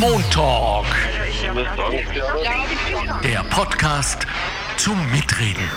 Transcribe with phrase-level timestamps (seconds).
[0.00, 0.86] Montalk.
[3.22, 4.26] Der Podcast
[4.76, 5.68] zum Mitreden.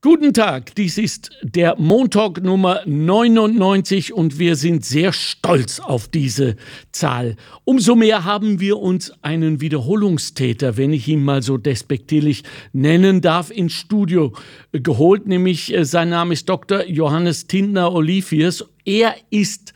[0.00, 6.56] Guten Tag, dies ist der Montalk Nummer 99 und wir sind sehr stolz auf diese
[6.92, 7.36] Zahl.
[7.64, 13.50] Umso mehr haben wir uns einen Wiederholungstäter, wenn ich ihn mal so despektierlich nennen darf,
[13.50, 14.32] ins Studio
[14.72, 16.84] geholt, nämlich äh, sein Name ist Dr.
[16.84, 18.64] Johannes Tindner Oliviers.
[18.84, 19.72] Er ist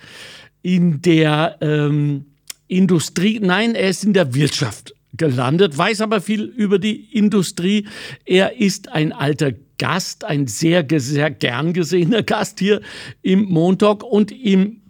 [0.69, 2.27] in der ähm,
[2.67, 7.89] Industrie, nein, er ist in der Wirtschaft gelandet, weiß aber viel über die Industrie.
[8.27, 12.83] Er ist ein alter Gast, ein sehr, sehr gern gesehener Gast hier
[13.23, 14.83] im Montag und im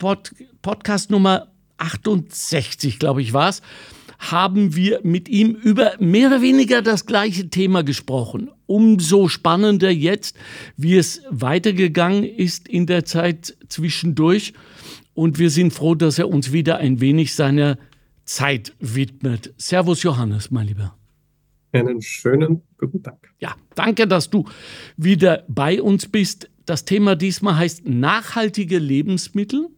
[0.00, 1.46] Pod Podcast Nummer
[1.78, 3.62] 68, glaube ich, war es,
[4.18, 8.50] haben wir mit ihm über mehr oder weniger das gleiche Thema gesprochen.
[8.66, 10.36] Umso spannender jetzt,
[10.76, 14.54] wie es weitergegangen ist in der Zeit zwischendurch.
[15.14, 17.78] Und wir sind froh, dass er uns wieder ein wenig seiner
[18.24, 19.52] Zeit widmet.
[19.56, 20.94] Servus Johannes, mein Lieber.
[21.72, 23.32] Einen schönen guten Tag.
[23.38, 24.44] Ja, danke, dass du
[24.96, 26.50] wieder bei uns bist.
[26.66, 29.68] Das Thema diesmal heißt nachhaltige Lebensmittel.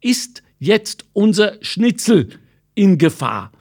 [0.00, 2.28] Ist jetzt unser Schnitzel
[2.74, 3.52] in Gefahr?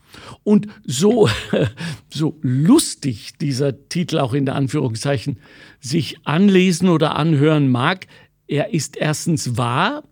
[0.44, 1.28] Und so,
[2.10, 5.40] so lustig dieser Titel auch in der Anführungszeichen
[5.80, 8.08] sich anlesen oder anhören mag,
[8.48, 10.04] er ist erstens wahr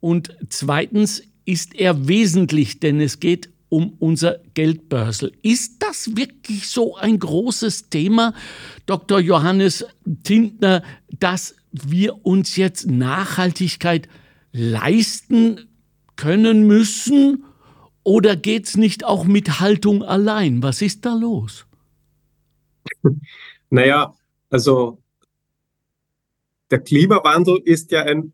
[0.00, 5.32] und zweitens ist er wesentlich, denn es geht um unser Geldbörsel.
[5.42, 8.34] Ist das wirklich so ein großes Thema,
[8.86, 9.20] Dr.
[9.20, 9.84] Johannes
[10.22, 10.82] Tintner,
[11.18, 14.08] dass wir uns jetzt Nachhaltigkeit
[14.52, 15.68] leisten
[16.16, 17.44] können müssen?
[18.04, 20.62] Oder geht es nicht auch mit Haltung allein?
[20.62, 21.66] Was ist da los?
[23.68, 24.14] Naja,
[24.48, 24.98] also
[26.70, 28.32] der Klimawandel ist ja ein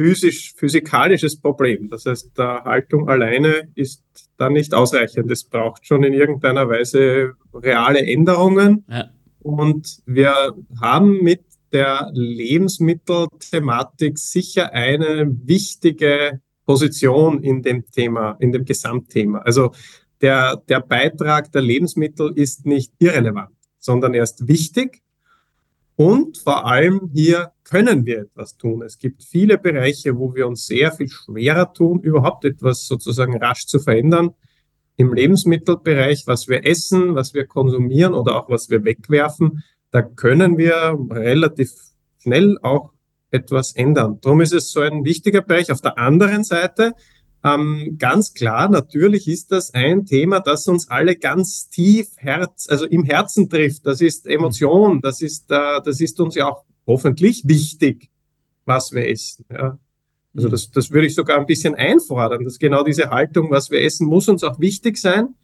[0.00, 1.90] physisch, physikalisches Problem.
[1.90, 4.02] Das heißt, der Haltung alleine ist
[4.38, 5.30] da nicht ausreichend.
[5.30, 8.86] Es braucht schon in irgendeiner Weise reale Änderungen.
[8.88, 9.10] Ja.
[9.40, 18.64] Und wir haben mit der Lebensmittelthematik sicher eine wichtige Position in dem Thema, in dem
[18.64, 19.40] Gesamtthema.
[19.40, 19.72] Also
[20.22, 25.02] der, der Beitrag der Lebensmittel ist nicht irrelevant, sondern er ist wichtig.
[25.96, 28.82] Und vor allem hier können wir etwas tun.
[28.82, 33.66] Es gibt viele Bereiche, wo wir uns sehr viel schwerer tun, überhaupt etwas sozusagen rasch
[33.66, 34.30] zu verändern.
[34.96, 40.58] Im Lebensmittelbereich, was wir essen, was wir konsumieren oder auch was wir wegwerfen, da können
[40.58, 41.70] wir relativ
[42.18, 42.90] schnell auch
[43.30, 44.18] etwas ändern.
[44.20, 45.70] Darum ist es so ein wichtiger Bereich.
[45.70, 46.92] Auf der anderen Seite
[47.42, 52.84] ähm, ganz klar, natürlich ist das ein Thema, das uns alle ganz tief Herz, also
[52.86, 53.86] im Herzen trifft.
[53.86, 58.10] Das ist Emotion, das ist, äh, das ist uns ja auch hoffentlich wichtig,
[58.66, 59.46] was wir essen.
[59.50, 59.78] Ja.
[60.34, 60.52] Also mhm.
[60.52, 64.06] das, das würde ich sogar ein bisschen einfordern, dass genau diese Haltung, was wir essen,
[64.06, 65.34] muss uns auch wichtig sein.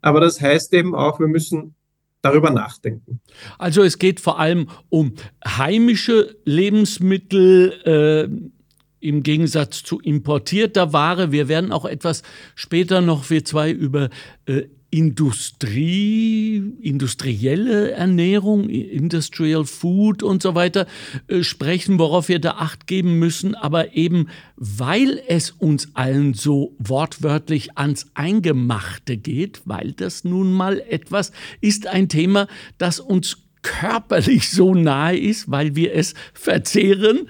[0.00, 1.74] Aber das heißt eben auch, wir müssen
[2.22, 3.20] darüber nachdenken.
[3.58, 5.14] Also es geht vor allem um
[5.46, 8.55] heimische Lebensmittel äh,
[9.00, 11.32] im Gegensatz zu importierter Ware.
[11.32, 12.22] Wir werden auch etwas
[12.54, 14.10] später noch, wir zwei, über
[14.46, 20.86] äh, Industrie, industrielle Ernährung, Industrial Food und so weiter
[21.26, 23.54] äh, sprechen, worauf wir da Acht geben müssen.
[23.54, 30.80] Aber eben weil es uns allen so wortwörtlich ans Eingemachte geht, weil das nun mal
[30.88, 32.46] etwas ist, ein Thema,
[32.78, 37.28] das uns körperlich so nahe ist, weil wir es verzehren.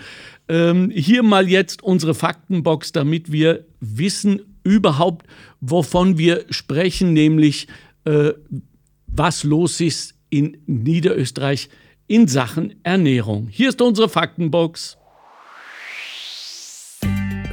[0.48, 5.26] Ähm, hier mal jetzt unsere Faktenbox, damit wir wissen überhaupt,
[5.60, 7.68] wovon wir sprechen, nämlich
[8.04, 8.32] äh,
[9.06, 11.68] was los ist in Niederösterreich
[12.06, 13.48] in Sachen Ernährung.
[13.48, 14.96] Hier ist unsere Faktenbox.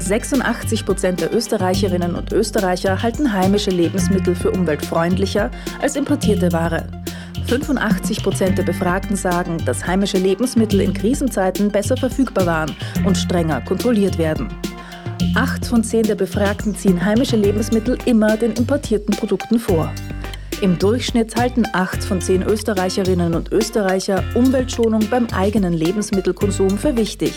[0.03, 5.49] 86 Prozent der Österreicherinnen und Österreicher halten heimische Lebensmittel für umweltfreundlicher
[5.81, 6.87] als importierte Ware.
[7.47, 12.75] 85 Prozent der Befragten sagen, dass heimische Lebensmittel in Krisenzeiten besser verfügbar waren
[13.05, 14.49] und strenger kontrolliert werden.
[15.35, 19.94] Acht von zehn der Befragten ziehen heimische Lebensmittel immer den importierten Produkten vor.
[20.61, 27.33] Im Durchschnitt halten acht von zehn Österreicherinnen und Österreicher Umweltschonung beim eigenen Lebensmittelkonsum für wichtig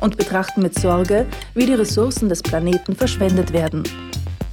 [0.00, 3.84] und betrachten mit Sorge, wie die Ressourcen des Planeten verschwendet werden.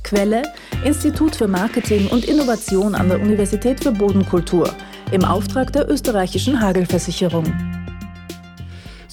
[0.03, 0.43] Quelle
[0.83, 4.69] Institut für Marketing und Innovation an der Universität für Bodenkultur
[5.11, 7.80] im Auftrag der österreichischen Hagelversicherung.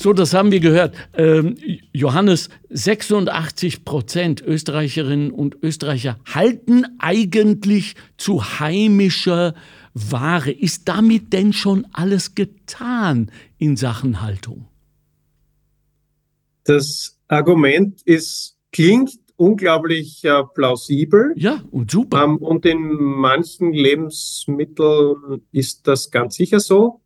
[0.00, 0.94] So, das haben wir gehört.
[1.14, 1.56] Ähm,
[1.92, 9.56] Johannes, 86 Prozent Österreicherinnen und Österreicher halten eigentlich zu heimischer
[9.94, 10.52] Ware.
[10.52, 14.68] Ist damit denn schon alles getan in Sachen Haltung?
[16.62, 21.32] Das Argument ist, klingt unglaublich äh, plausibel.
[21.34, 22.22] Ja, und super.
[22.22, 27.00] Ähm, und in manchen Lebensmitteln ist das ganz sicher so,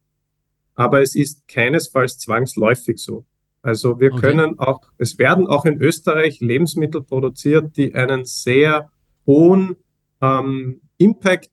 [0.74, 3.24] aber es ist keinesfalls zwangsläufig so.
[3.62, 4.20] Also wir okay.
[4.20, 8.90] können auch, es werden auch in Österreich Lebensmittel produziert, die einen sehr
[9.26, 9.76] hohen
[10.20, 11.50] ähm, Impact,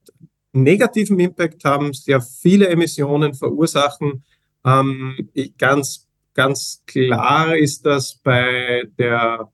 [0.51, 4.24] negativen Impact haben, sehr viele Emissionen verursachen.
[4.66, 5.30] Ähm,
[5.60, 9.51] ganz, ganz klar ist das bei der,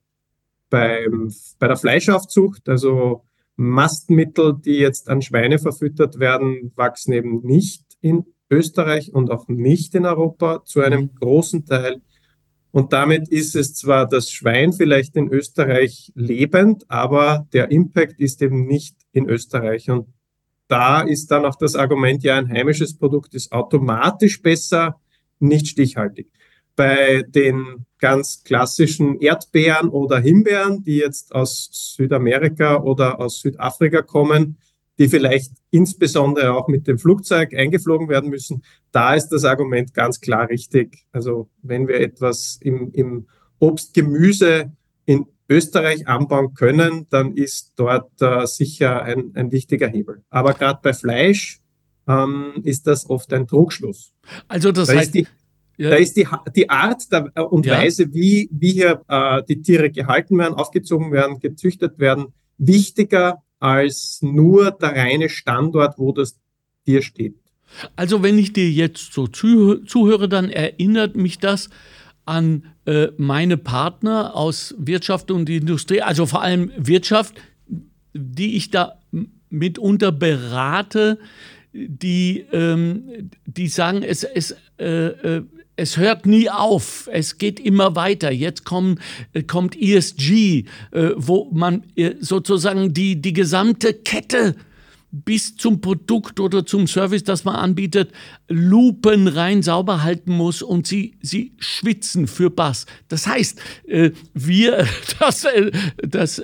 [0.69, 3.25] beim, bei der Fleischaufzucht, also
[3.57, 9.95] Mastmittel, die jetzt an Schweine verfüttert werden, wachsen eben nicht in Österreich und auch nicht
[9.95, 11.15] in Europa zu einem mhm.
[11.19, 12.01] großen Teil.
[12.71, 18.41] Und damit ist es zwar das Schwein vielleicht in Österreich lebend, aber der Impact ist
[18.41, 19.89] eben nicht in Österreich.
[19.89, 20.07] Und
[20.67, 24.99] da ist dann auch das Argument, ja, ein heimisches Produkt ist automatisch besser,
[25.39, 26.27] nicht stichhaltig.
[26.75, 34.57] Bei den ganz klassischen Erdbeeren oder Himbeeren, die jetzt aus Südamerika oder aus Südafrika kommen,
[34.97, 40.21] die vielleicht insbesondere auch mit dem Flugzeug eingeflogen werden müssen, da ist das Argument ganz
[40.21, 41.05] klar richtig.
[41.11, 43.27] Also wenn wir etwas im, im
[43.59, 44.71] Obst, Gemüse
[45.05, 50.23] in Österreich anbauen können, dann ist dort äh, sicher ein, ein wichtiger Hebel.
[50.29, 51.59] Aber gerade bei Fleisch
[52.07, 54.13] ähm, ist das oft ein Trugschluss.
[54.47, 55.27] Also das da heißt, ist die,
[55.77, 55.89] ja.
[55.91, 57.77] da ist die, die Art der, äh, und ja.
[57.77, 62.27] Weise, wie, wie hier äh, die Tiere gehalten werden, aufgezogen werden, gezüchtet werden,
[62.57, 66.37] wichtiger als nur der reine Standort, wo das
[66.85, 67.35] Tier steht.
[67.95, 71.69] Also wenn ich dir jetzt so zuhöre, dann erinnert mich das
[72.25, 77.35] an äh, meine Partner aus Wirtschaft und Industrie, also vor allem Wirtschaft,
[78.13, 78.99] die ich da
[79.49, 81.19] mitunter berate,
[81.73, 85.43] die, ähm, die sagen, es, es, äh, äh,
[85.75, 88.31] es hört nie auf, es geht immer weiter.
[88.31, 88.99] Jetzt kommen,
[89.33, 94.55] äh, kommt ESG, äh, wo man äh, sozusagen die, die gesamte Kette
[95.11, 98.11] bis zum Produkt oder zum Service, das man anbietet,
[98.49, 102.85] lupenrein sauber halten muss und sie, sie schwitzen für Bass.
[103.07, 103.61] Das heißt,
[104.33, 104.85] wir,
[105.19, 105.47] das,
[106.05, 106.43] das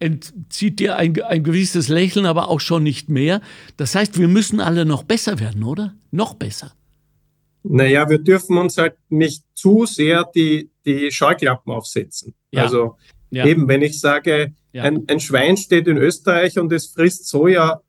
[0.00, 3.40] entzieht dir ein, ein gewisses Lächeln, aber auch schon nicht mehr.
[3.76, 5.94] Das heißt, wir müssen alle noch besser werden, oder?
[6.10, 6.72] Noch besser.
[7.62, 12.34] Naja, wir dürfen uns halt nicht zu sehr die, die Scheuklappen aufsetzen.
[12.50, 12.62] Ja.
[12.62, 12.96] Also
[13.30, 13.46] ja.
[13.46, 14.84] eben, wenn ich sage, ja.
[14.84, 17.80] ein, ein Schwein steht in Österreich und es frisst Soja,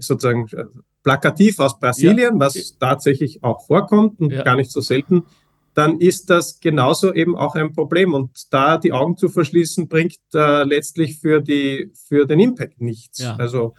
[0.00, 0.64] sozusagen äh,
[1.02, 5.24] plakativ aus Brasilien, was tatsächlich auch vorkommt und gar nicht so selten,
[5.78, 8.12] dann ist das genauso eben auch ein Problem.
[8.12, 13.20] Und da die Augen zu verschließen, bringt äh, letztlich für, die, für den Impact nichts.
[13.20, 13.36] Ja.
[13.36, 13.74] Also,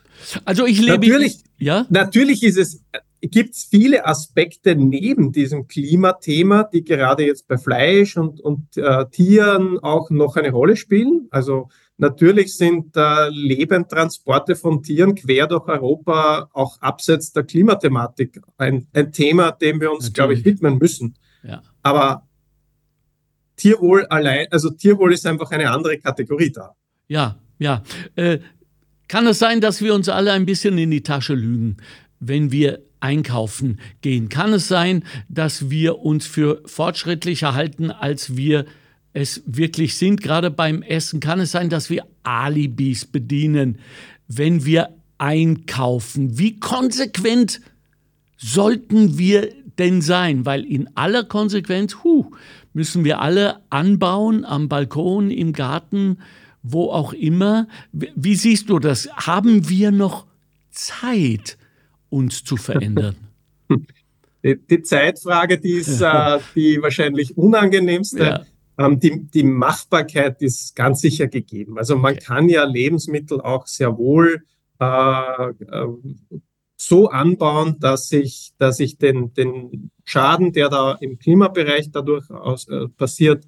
[0.46, 1.06] also ich lebe.
[1.06, 1.86] Natürlich, ja?
[1.90, 2.82] natürlich ist es,
[3.22, 9.06] gibt es viele Aspekte neben diesem Klimathema, die gerade jetzt bei Fleisch und, und äh,
[9.10, 11.28] Tieren auch noch eine Rolle spielen.
[11.30, 18.88] Also natürlich sind äh, Lebendtransporte von Tieren quer durch Europa auch abseits der Klimathematik ein,
[18.94, 21.16] ein Thema, dem wir uns, glaube ich, widmen müssen.
[21.44, 21.62] Ja.
[21.84, 22.28] Aber
[23.58, 26.76] Tierwohl allein, also Tierwohl ist einfach eine andere Kategorie da.
[27.08, 27.84] Ja, ja.
[28.16, 28.40] Äh,
[29.10, 31.78] kann es sein, dass wir uns alle ein bisschen in die Tasche lügen,
[32.20, 34.30] wenn wir einkaufen gehen?
[34.30, 38.66] Kann es sein, dass wir uns für fortschrittlicher halten, als wir
[39.14, 40.22] es wirklich sind?
[40.22, 43.80] Gerade beim Essen kann es sein, dass wir Alibis bedienen,
[44.28, 46.38] wenn wir einkaufen.
[46.38, 47.62] Wie konsequent
[48.38, 50.46] sollten wir denn sein?
[50.46, 52.32] Weil in aller Konsequenz, huh,
[52.74, 56.20] müssen wir alle anbauen, am Balkon, im Garten,
[56.64, 57.68] wo auch immer.
[57.92, 59.10] Wie siehst du das?
[59.16, 60.26] Haben wir noch
[60.72, 61.58] Zeit,
[62.10, 63.16] uns zu verändern?
[64.42, 68.24] Die, die Zeitfrage, die ist äh, die wahrscheinlich unangenehmste.
[68.24, 68.46] Ja.
[68.78, 71.78] Ähm, die, die Machbarkeit ist ganz sicher gegeben.
[71.78, 72.24] Also man okay.
[72.24, 74.44] kann ja Lebensmittel auch sehr wohl
[74.80, 75.88] äh, äh,
[76.78, 82.70] so anbauen, dass ich, dass ich den, den Schaden, der da im Klimabereich dadurch aus,
[82.70, 83.46] äh, passiert,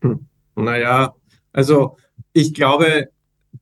[0.00, 0.26] Hm.
[0.54, 1.14] Naja,
[1.52, 1.96] also
[2.32, 3.08] ich glaube,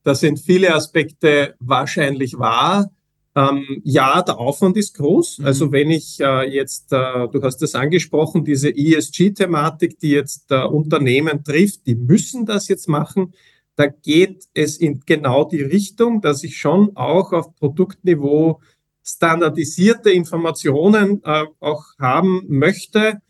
[0.02, 2.90] da sind viele Aspekte wahrscheinlich wahr.
[3.36, 5.38] Ähm, ja, der Aufwand ist groß.
[5.38, 5.46] Mhm.
[5.46, 10.64] Also wenn ich äh, jetzt, äh, du hast das angesprochen, diese ESG-Thematik, die jetzt äh,
[10.64, 13.32] Unternehmen trifft, die müssen das jetzt machen.
[13.76, 18.60] Da geht es in genau die Richtung, dass ich schon auch auf Produktniveau
[19.02, 23.20] standardisierte Informationen äh, auch haben möchte.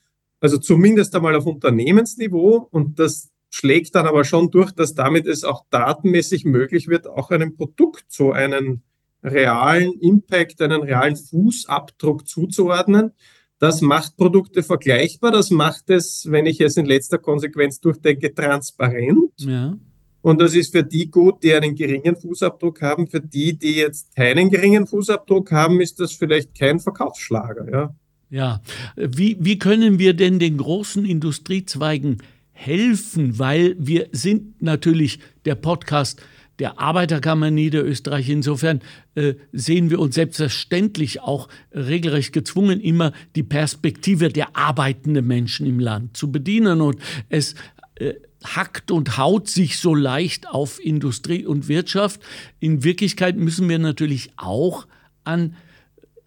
[0.40, 2.68] Also zumindest einmal auf Unternehmensniveau.
[2.70, 7.30] Und das schlägt dann aber schon durch, dass damit es auch datenmäßig möglich wird, auch
[7.30, 8.83] einem Produkt so einen
[9.23, 13.12] realen Impact, einen realen Fußabdruck zuzuordnen.
[13.59, 19.33] Das macht Produkte vergleichbar, das macht es, wenn ich es in letzter Konsequenz durchdenke, transparent.
[19.37, 19.76] Ja.
[20.23, 23.07] Und das ist für die gut, die einen geringen Fußabdruck haben.
[23.07, 27.71] Für die, die jetzt keinen geringen Fußabdruck haben, ist das vielleicht kein Verkaufsschlager.
[27.71, 27.95] Ja,
[28.30, 28.61] ja.
[28.97, 32.19] Wie, wie können wir denn den großen Industriezweigen
[32.60, 33.38] helfen?
[33.38, 36.20] Weil wir sind natürlich der Podcast
[36.58, 38.28] der Arbeiterkammer Niederösterreich.
[38.28, 38.80] Insofern
[39.14, 45.80] äh, sehen wir uns selbstverständlich auch regelrecht gezwungen, immer die Perspektive der arbeitenden Menschen im
[45.80, 46.82] Land zu bedienen.
[46.82, 46.98] Und
[47.30, 47.54] es
[47.94, 48.12] äh,
[48.44, 52.20] hackt und haut sich so leicht auf Industrie und Wirtschaft.
[52.60, 54.86] In Wirklichkeit müssen wir natürlich auch
[55.24, 55.56] an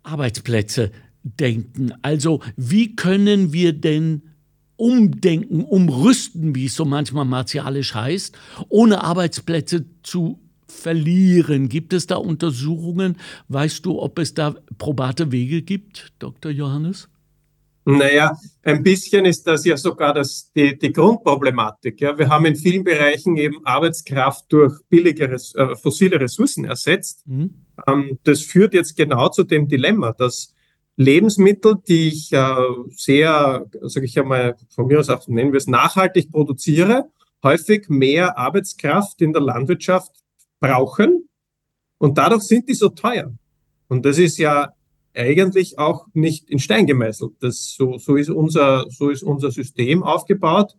[0.01, 0.91] Arbeitsplätze
[1.23, 1.93] denken.
[2.01, 4.32] Also wie können wir denn
[4.75, 8.38] umdenken, umrüsten, wie es so manchmal martialisch heißt,
[8.70, 11.70] ohne Arbeitsplätze zu verlieren.
[11.70, 13.18] Gibt es da Untersuchungen?
[13.48, 16.51] Weißt du, ob es da probate Wege gibt, Dr.
[16.51, 17.10] Johannes?
[17.86, 22.00] Naja, ein bisschen ist das ja sogar das, die, die Grundproblematik.
[22.00, 22.18] Ja.
[22.18, 27.27] Wir haben in vielen Bereichen eben Arbeitskraft durch billige äh, fossile Ressourcen ersetzt.
[27.27, 27.56] Mhm.
[27.86, 30.52] Ähm, das führt jetzt genau zu dem Dilemma, dass
[30.95, 32.55] Lebensmittel, die ich äh,
[32.91, 37.09] sehr, sage ich einmal, von mir aus auch nennen wir es, nachhaltig produziere,
[37.41, 40.12] häufig mehr Arbeitskraft in der Landwirtschaft
[40.59, 41.27] brauchen
[41.97, 43.33] und dadurch sind die so teuer.
[43.88, 44.73] Und das ist ja
[45.15, 47.33] eigentlich auch nicht in Stein gemeißelt.
[47.39, 50.75] Das, so, so, ist unser, so ist unser System aufgebaut.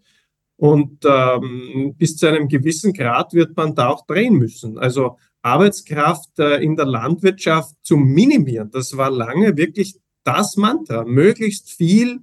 [0.56, 4.78] Und ähm, bis zu einem gewissen Grad wird man da auch drehen müssen.
[4.78, 11.70] Also Arbeitskraft äh, in der Landwirtschaft zu minimieren, das war lange wirklich das Mantra, möglichst
[11.70, 12.20] viel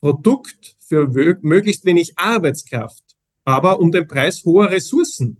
[0.00, 1.08] Produkt für
[1.42, 3.02] möglichst wenig Arbeitskraft,
[3.44, 5.38] aber um den Preis hoher Ressourcen,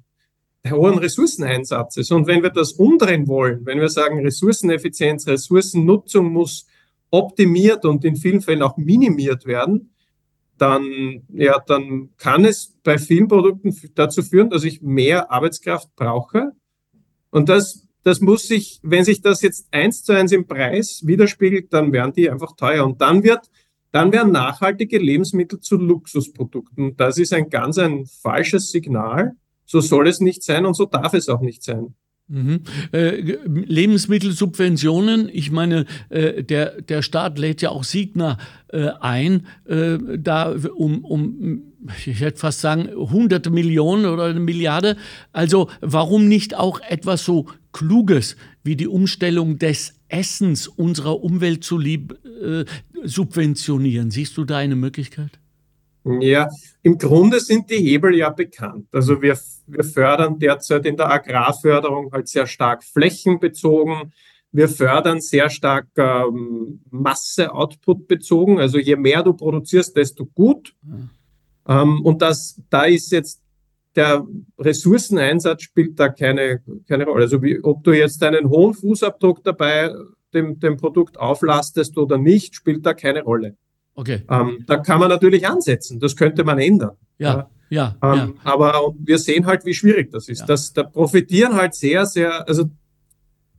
[0.70, 2.10] hohen Ressourceneinsatzes.
[2.10, 6.66] Und wenn wir das umdrehen wollen, wenn wir sagen, Ressourceneffizienz, Ressourcennutzung muss
[7.10, 9.90] optimiert und in vielen Fällen auch minimiert werden,
[10.56, 16.52] dann, ja, dann kann es bei vielen Produkten dazu führen, dass ich mehr Arbeitskraft brauche.
[17.30, 21.72] Und das das muss sich, wenn sich das jetzt eins zu eins im Preis widerspiegelt,
[21.72, 22.84] dann werden die einfach teuer.
[22.84, 23.50] Und dann wird,
[23.92, 26.96] dann werden nachhaltige Lebensmittel zu Luxusprodukten.
[26.96, 29.32] Das ist ein ganz ein falsches Signal.
[29.64, 31.94] So soll es nicht sein und so darf es auch nicht sein.
[32.28, 32.60] Mhm.
[32.92, 39.98] Äh, Lebensmittelsubventionen, ich meine, äh, der, der Staat lädt ja auch Signa äh, ein, äh,
[40.18, 41.62] da um, um,
[42.06, 44.96] ich hätte fast sagen, hunderte Millionen oder eine Milliarde.
[45.32, 51.76] Also warum nicht auch etwas so Kluges wie die Umstellung des Essens unserer Umwelt zu
[51.76, 52.64] lieb, äh,
[53.02, 54.10] subventionieren?
[54.10, 55.38] Siehst du da eine Möglichkeit?
[56.20, 56.48] Ja,
[56.82, 58.86] im Grunde sind die Hebel ja bekannt.
[58.92, 64.12] Also wir, wir fördern derzeit in der Agrarförderung halt sehr stark flächenbezogen.
[64.52, 68.60] Wir fördern sehr stark ähm, Masse-Output bezogen.
[68.60, 70.74] Also je mehr du produzierst, desto gut.
[70.82, 71.10] Mhm.
[71.66, 73.40] Ähm, und das, da ist jetzt
[73.96, 74.26] der
[74.58, 77.22] Ressourceneinsatz spielt da keine, keine Rolle.
[77.24, 79.92] Also wie, ob du jetzt einen hohen Fußabdruck dabei
[80.32, 83.56] dem, dem Produkt auflastest oder nicht, spielt da keine Rolle.
[83.94, 84.22] Okay.
[84.28, 86.96] Ähm, da kann man natürlich ansetzen, das könnte man ändern.
[87.18, 87.96] Ja, ja.
[88.02, 88.32] Ähm, ja.
[88.42, 90.40] Aber wir sehen halt, wie schwierig das ist.
[90.40, 90.46] Ja.
[90.46, 92.64] Das, da profitieren halt sehr, sehr, also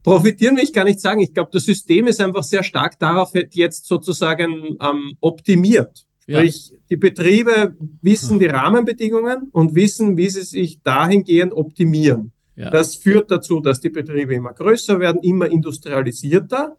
[0.03, 1.21] profitieren will ich gar nicht sagen.
[1.21, 6.05] Ich glaube, das System ist einfach sehr stark darauf jetzt sozusagen ähm, optimiert.
[6.27, 6.39] Ja.
[6.39, 12.31] Sprich, die Betriebe wissen die Rahmenbedingungen und wissen, wie sie sich dahingehend optimieren.
[12.55, 12.69] Ja.
[12.69, 16.77] Das führt dazu, dass die Betriebe immer größer werden, immer industrialisierter.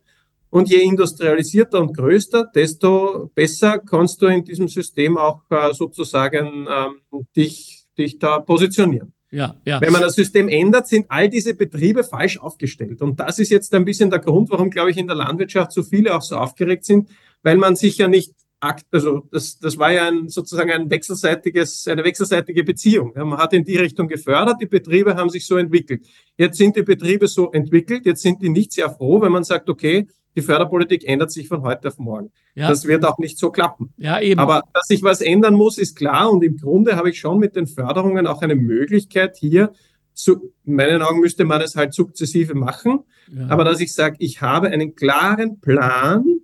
[0.49, 6.67] Und je industrialisierter und größer, desto besser kannst du in diesem System auch äh, sozusagen
[6.71, 9.13] ähm, dich, dich da positionieren.
[9.31, 9.81] ja, ja.
[9.81, 13.03] Wenn man das System ändert, sind all diese Betriebe falsch aufgestellt.
[13.03, 15.83] Und das ist jetzt ein bisschen der Grund, warum, glaube ich, in der Landwirtschaft so
[15.83, 17.11] viele auch so aufgeregt sind,
[17.43, 22.05] weil man sich ja nicht also das, das war ja ein, sozusagen ein wechselseitiges, eine
[22.05, 23.13] wechselseitige Beziehung.
[23.15, 26.07] Man hat in die Richtung gefördert, die Betriebe haben sich so entwickelt.
[26.37, 29.69] Jetzt sind die Betriebe so entwickelt, jetzt sind die nicht sehr froh, wenn man sagt,
[29.69, 32.31] okay, die Förderpolitik ändert sich von heute auf morgen.
[32.55, 32.69] Ja.
[32.69, 33.93] Das wird auch nicht so klappen.
[33.97, 34.39] ja, eben.
[34.39, 36.31] Aber dass sich was ändern muss, ist klar.
[36.31, 39.73] Und im Grunde habe ich schon mit den Förderungen auch eine Möglichkeit hier,
[40.13, 43.01] zu, in meinen Augen müsste man es halt sukzessive machen.
[43.31, 43.49] ja.
[43.49, 46.41] Aber dass ich sage, ich habe einen klaren Plan,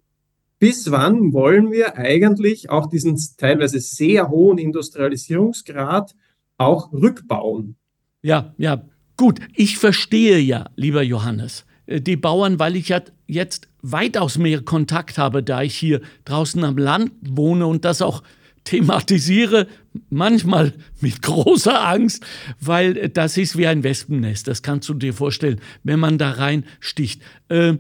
[0.63, 6.15] bis wann wollen wir eigentlich auch diesen teilweise sehr hohen Industrialisierungsgrad
[6.57, 7.75] auch rückbauen.
[8.23, 8.85] Ja, ja,
[9.17, 9.41] gut.
[9.57, 15.19] Ich verstehe ja, lieber Johannes, äh, die Bauern, weil ich ja jetzt weitaus mehr Kontakt
[15.19, 18.23] habe, da ich hier draußen am Land wohne und das auch
[18.63, 19.67] thematisiere,
[20.11, 22.25] manchmal mit großer Angst,
[22.61, 24.47] weil äh, das ist wie ein Wespennest.
[24.47, 27.21] Das kannst du dir vorstellen, wenn man da reinsticht.
[27.49, 27.79] Äh,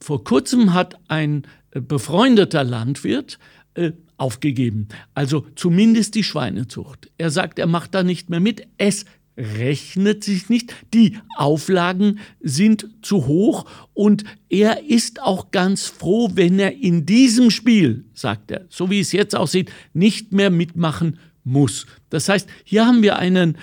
[0.00, 1.46] vor kurzem hat ein
[1.80, 3.38] befreundeter Landwirt
[3.74, 4.88] äh, aufgegeben.
[5.14, 7.10] Also zumindest die Schweinezucht.
[7.18, 8.66] Er sagt, er macht da nicht mehr mit.
[8.78, 9.04] Es
[9.36, 10.72] rechnet sich nicht.
[10.92, 17.50] Die Auflagen sind zu hoch und er ist auch ganz froh, wenn er in diesem
[17.50, 21.86] Spiel, sagt er, so wie es jetzt aussieht, nicht mehr mitmachen muss.
[22.10, 23.58] Das heißt, hier haben wir einen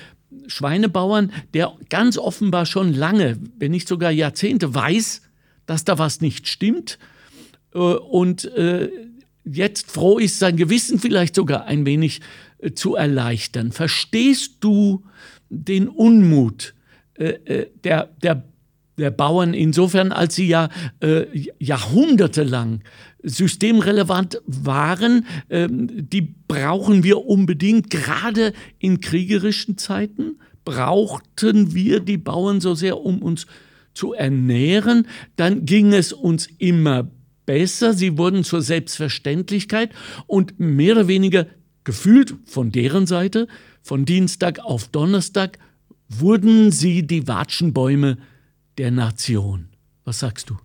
[0.47, 5.21] Schweinebauern, der ganz offenbar schon lange, wenn nicht sogar Jahrzehnte weiß,
[5.65, 6.99] dass da was nicht stimmt
[7.77, 8.89] und äh,
[9.43, 12.21] jetzt froh ist, sein Gewissen vielleicht sogar ein wenig
[12.59, 13.71] äh, zu erleichtern.
[13.71, 15.03] Verstehst du
[15.49, 16.73] den Unmut
[17.15, 18.43] äh, äh, der, der,
[18.97, 20.69] der Bauern insofern, als sie ja
[21.01, 21.25] äh,
[21.59, 22.81] jahrhundertelang
[23.23, 25.25] systemrelevant waren?
[25.49, 30.39] Ähm, die brauchen wir unbedingt, gerade in kriegerischen Zeiten.
[30.63, 33.47] Brauchten wir die Bauern so sehr, um uns
[33.93, 35.07] zu ernähren?
[35.35, 37.20] Dann ging es uns immer besser,
[37.93, 39.91] sie wurden zur Selbstverständlichkeit
[40.27, 41.47] und mehr oder weniger
[41.83, 43.47] gefühlt von deren Seite,
[43.81, 45.57] von Dienstag auf Donnerstag,
[46.07, 48.17] wurden sie die Watschenbäume
[48.77, 49.69] der Nation.
[50.03, 50.57] Was sagst du?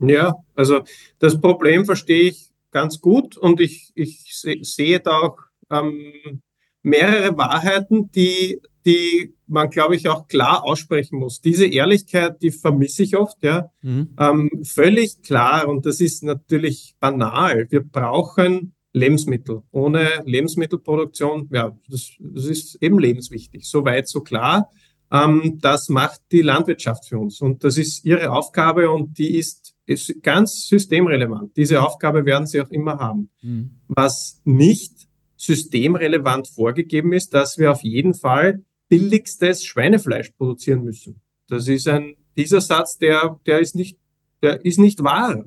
[0.00, 0.82] Ja, also
[1.18, 5.38] das Problem verstehe ich ganz gut und ich, ich se sehe da auch
[5.70, 6.42] ähm,
[6.82, 11.40] mehrere Wahrheiten, die, die man, glaube ich, auch klar aussprechen muss.
[11.40, 13.70] Diese Ehrlichkeit, die vermisse ich oft, ja.
[13.82, 14.14] Mhm.
[14.18, 17.66] Ähm, völlig klar und das ist natürlich banal.
[17.70, 19.62] Wir brauchen Lebensmittel.
[19.70, 23.68] Ohne Lebensmittelproduktion, ja, das, das ist eben lebenswichtig.
[23.68, 24.70] So weit, so klar.
[25.10, 29.74] Ähm, das macht die Landwirtschaft für uns und das ist ihre Aufgabe und die ist,
[29.86, 31.56] ist ganz systemrelevant.
[31.56, 33.30] Diese Aufgabe werden sie auch immer haben.
[33.40, 33.70] Mhm.
[33.88, 41.20] Was nicht systemrelevant vorgegeben ist, dass wir auf jeden Fall billigstes Schweinefleisch produzieren müssen.
[41.48, 43.98] Das ist ein, dieser Satz, der, der ist nicht,
[44.42, 45.44] der ist nicht wahr.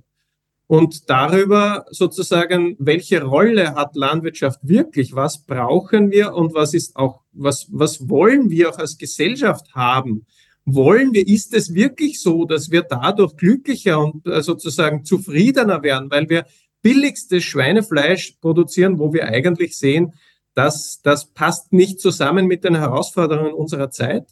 [0.68, 5.14] Und darüber sozusagen, welche Rolle hat Landwirtschaft wirklich?
[5.14, 10.26] Was brauchen wir und was ist auch, was, was wollen wir auch als Gesellschaft haben?
[10.64, 16.10] Wollen wir, ist es wirklich so, dass wir dadurch glücklicher und äh, sozusagen zufriedener werden,
[16.10, 16.46] weil wir
[16.82, 20.14] billigstes Schweinefleisch produzieren, wo wir eigentlich sehen,
[20.54, 24.28] dass das passt nicht zusammen mit den Herausforderungen unserer Zeit?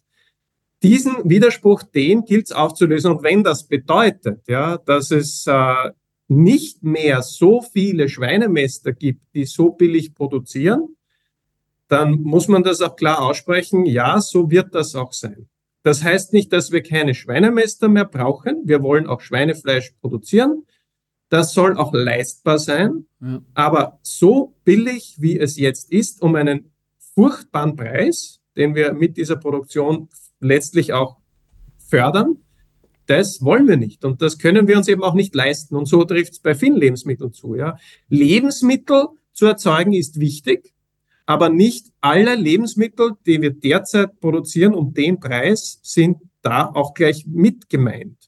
[0.81, 3.11] Diesen Widerspruch, den gilt es aufzulösen.
[3.11, 5.91] Und wenn das bedeutet, ja, dass es äh,
[6.29, 10.95] nicht mehr so viele Schweinemester gibt, die so billig produzieren,
[11.89, 13.85] dann muss man das auch klar aussprechen.
[13.85, 15.49] Ja, so wird das auch sein.
[15.83, 18.61] Das heißt nicht, dass wir keine Schweinemester mehr brauchen.
[18.65, 20.65] Wir wollen auch Schweinefleisch produzieren.
[21.29, 23.05] Das soll auch leistbar sein.
[23.21, 23.41] Ja.
[23.53, 26.71] Aber so billig, wie es jetzt ist, um einen
[27.13, 31.17] furchtbaren Preis, den wir mit dieser Produktion letztlich auch
[31.77, 32.37] fördern,
[33.05, 34.05] das wollen wir nicht.
[34.05, 35.75] Und das können wir uns eben auch nicht leisten.
[35.75, 37.55] Und so trifft es bei vielen Lebensmitteln zu.
[37.55, 37.77] Ja.
[38.07, 40.73] Lebensmittel zu erzeugen ist wichtig,
[41.25, 47.25] aber nicht alle Lebensmittel, die wir derzeit produzieren um den Preis, sind da auch gleich
[47.25, 48.18] mit gemeint.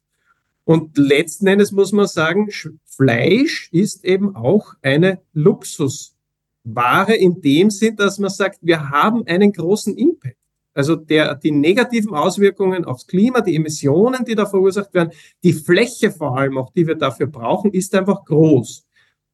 [0.72, 2.48] Und letzten Endes muss man sagen,
[2.86, 9.52] Fleisch ist eben auch eine Luxusware in dem Sinn, dass man sagt, wir haben einen
[9.52, 10.38] großen Impact.
[10.74, 15.12] Also der, die negativen Auswirkungen aufs Klima, die Emissionen, die da verursacht werden,
[15.44, 18.88] die Fläche vor allem auch, die wir dafür brauchen, ist einfach groß.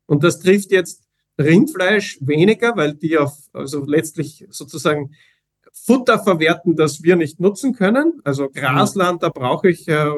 [0.08, 1.04] Und das trifft jetzt
[1.40, 5.12] Rindfleisch weniger, weil die auf, also letztlich sozusagen
[5.86, 8.20] Futter verwerten, das wir nicht nutzen können.
[8.24, 10.10] Also Grasland, da brauche ich, äh,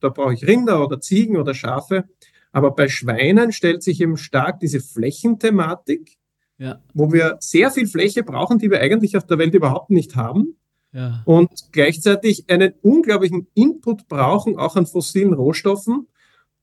[0.00, 2.04] da brauche ich Rinder oder Ziegen oder Schafe.
[2.52, 6.16] Aber bei Schweinen stellt sich eben stark diese Flächenthematik,
[6.58, 6.80] ja.
[6.94, 10.56] wo wir sehr viel Fläche brauchen, die wir eigentlich auf der Welt überhaupt nicht haben.
[10.92, 11.22] Ja.
[11.26, 16.08] Und gleichzeitig einen unglaublichen Input brauchen, auch an fossilen Rohstoffen.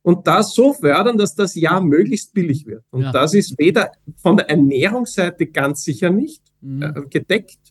[0.02, 2.84] Und das so fördern, dass das ja möglichst billig wird.
[2.92, 3.12] Und ja.
[3.12, 6.82] das ist weder von der Ernährungsseite ganz sicher nicht mhm.
[6.84, 7.65] äh, gedeckt.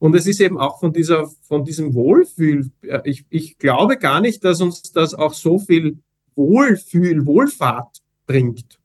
[0.00, 2.70] Und es ist eben auch von dieser, von diesem Wohlfühl.
[2.82, 5.98] Äh, ich, ich glaube gar nicht, dass uns das auch so viel
[6.34, 8.78] Wohlfühl, Wohlfahrt bringt.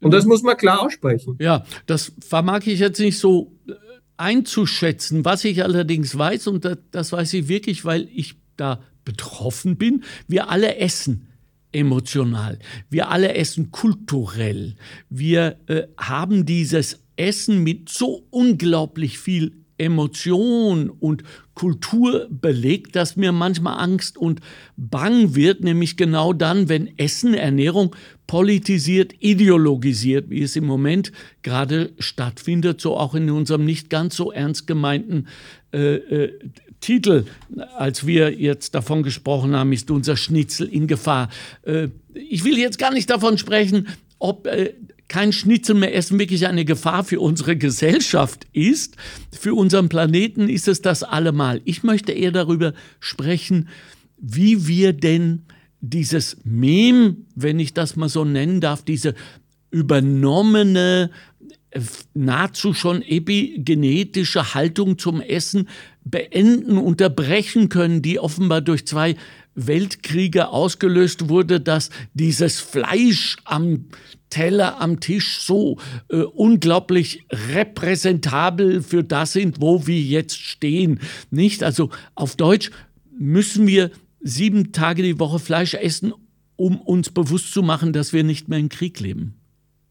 [0.00, 1.36] Und das muss man klar aussprechen.
[1.40, 3.74] Ja, das vermag ich jetzt nicht so äh,
[4.16, 5.24] einzuschätzen.
[5.24, 10.50] Was ich allerdings weiß, und das weiß ich wirklich, weil ich da betroffen bin, wir
[10.50, 11.28] alle essen
[11.72, 12.58] emotional,
[12.88, 14.74] wir alle essen kulturell,
[15.08, 23.32] wir äh, haben dieses Essen mit so unglaublich viel Emotion und Kultur belegt, dass mir
[23.32, 24.40] manchmal Angst und
[24.76, 27.94] Bang wird, nämlich genau dann, wenn Essen, Ernährung
[28.26, 31.12] politisiert, ideologisiert, wie es im Moment
[31.42, 35.26] gerade stattfindet, so auch in unserem nicht ganz so ernst gemeinten
[35.72, 36.38] äh, äh,
[36.80, 37.24] Titel,
[37.76, 41.28] als wir jetzt davon gesprochen haben, ist unser Schnitzel in Gefahr.
[41.62, 43.88] Äh, ich will jetzt gar nicht davon sprechen,
[44.18, 44.74] ob äh,
[45.10, 48.96] kein Schnitzel mehr essen wirklich eine Gefahr für unsere Gesellschaft ist.
[49.32, 51.60] Für unseren Planeten ist es das allemal.
[51.64, 53.68] Ich möchte eher darüber sprechen,
[54.18, 55.42] wie wir denn
[55.80, 59.14] dieses Mem, wenn ich das mal so nennen darf, diese
[59.72, 61.10] übernommene,
[62.14, 65.68] nahezu schon epigenetische Haltung zum Essen
[66.04, 69.16] beenden, unterbrechen können, die offenbar durch zwei
[69.54, 73.86] Weltkriege ausgelöst wurde, dass dieses Fleisch am
[74.30, 81.00] Teller am Tisch so äh, unglaublich repräsentabel für das sind, wo wir jetzt stehen.
[81.30, 81.62] Nicht?
[81.64, 82.70] Also auf Deutsch
[83.18, 86.14] müssen wir sieben Tage die Woche Fleisch essen,
[86.56, 89.34] um uns bewusst zu machen, dass wir nicht mehr im Krieg leben.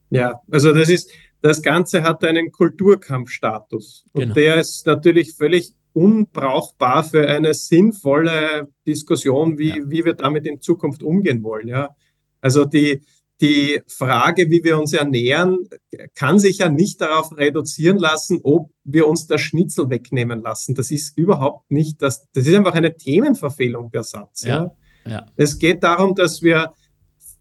[0.10, 4.06] Ja, also das ist, das Ganze hat einen Kulturkampfstatus.
[4.14, 4.34] Und genau.
[4.34, 9.76] der ist natürlich völlig unbrauchbar für eine sinnvolle Diskussion, wie, ja.
[9.86, 11.68] wie wir damit in Zukunft umgehen wollen.
[11.68, 11.96] Ja.
[12.40, 13.02] Also die,
[13.42, 15.68] die Frage, wie wir uns ernähren,
[16.16, 20.74] kann sich ja nicht darauf reduzieren lassen, ob wir uns das Schnitzel wegnehmen lassen.
[20.74, 24.44] Das ist überhaupt nicht, das, das ist einfach eine Themenverfehlung, der Satz.
[24.44, 24.72] Ja.
[25.04, 25.12] ja.
[25.12, 25.26] ja.
[25.36, 26.74] Es geht darum, dass wir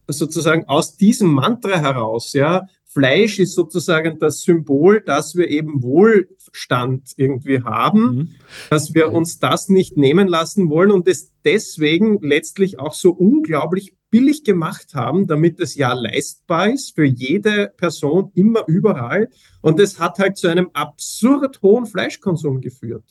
[0.08, 2.66] sozusagen aus diesem Mantra heraus, ja,
[2.98, 8.28] Fleisch ist sozusagen das Symbol, dass wir eben Wohlstand irgendwie haben, mhm.
[8.70, 13.94] dass wir uns das nicht nehmen lassen wollen und es deswegen letztlich auch so unglaublich
[14.10, 19.28] billig gemacht haben, damit es ja leistbar ist für jede Person immer überall.
[19.60, 23.04] Und es hat halt zu einem absurd hohen Fleischkonsum geführt.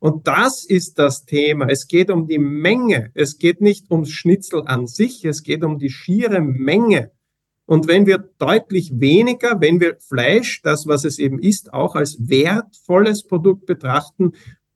[0.00, 1.66] Und das ist das Thema.
[1.70, 3.10] Es geht um die Menge.
[3.14, 5.24] Es geht nicht ums Schnitzel an sich.
[5.24, 7.10] Es geht um die schiere Menge.
[7.66, 12.28] Und wenn wir deutlich weniger, wenn wir Fleisch, das was es eben ist, auch als
[12.28, 14.32] wertvolles Produkt betrachten,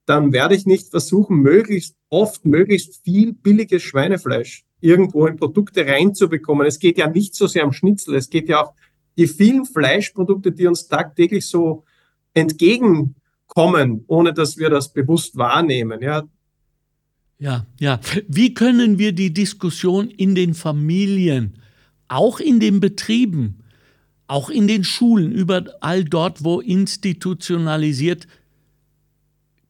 [0.07, 6.67] dann werde ich nicht versuchen, möglichst oft, möglichst viel billiges Schweinefleisch irgendwo in Produkte reinzubekommen.
[6.67, 8.73] Es geht ja nicht so sehr am Schnitzel, es geht ja auch
[9.19, 11.85] die vielen Fleischprodukte, die uns tagtäglich so
[12.33, 16.01] entgegenkommen, ohne dass wir das bewusst wahrnehmen.
[16.01, 16.27] Ja,
[17.39, 18.01] ja, ja.
[18.27, 21.59] Wie können wir die Diskussion in den Familien,
[22.09, 23.61] auch in den Betrieben,
[24.27, 28.27] auch in den Schulen, überall dort, wo institutionalisiert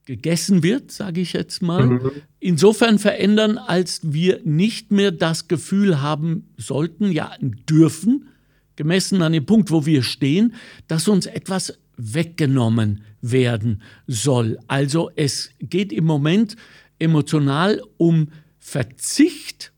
[0.05, 2.11] gegessen wird, sage ich jetzt mal, mhm.
[2.41, 8.29] insofern verändern, als wir nicht mehr das Gefühl haben sollten, ja dürfen,
[8.75, 10.55] gemessen an dem Punkt, wo wir stehen,
[10.87, 14.59] dass uns etwas weggenommen werden soll.
[14.67, 16.57] Also es geht im Moment
[16.99, 19.73] emotional um Verzicht.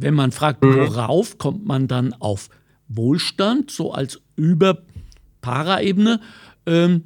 [0.00, 0.76] Wenn man fragt, mhm.
[0.76, 2.48] worauf, kommt man dann auf
[2.88, 6.20] Wohlstand, so als Über-Para-Ebene
[6.66, 7.04] ähm,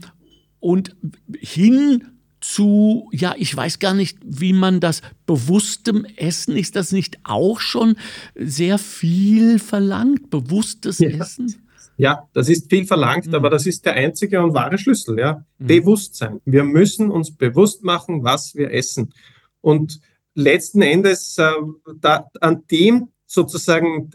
[0.60, 0.96] und
[1.38, 2.04] hin
[2.40, 7.58] zu, ja, ich weiß gar nicht, wie man das bewusstem Essen, ist das nicht auch
[7.58, 7.96] schon
[8.34, 11.08] sehr viel verlangt, bewusstes ja.
[11.08, 11.54] Essen?
[11.96, 13.34] Ja, das ist viel verlangt, mhm.
[13.34, 15.44] aber das ist der einzige und wahre Schlüssel, ja.
[15.58, 15.66] Mhm.
[15.66, 16.40] Bewusstsein.
[16.44, 19.12] Wir müssen uns bewusst machen, was wir essen.
[19.60, 20.00] Und
[20.34, 21.50] letzten Endes, äh,
[22.00, 24.10] da, an dem sozusagen,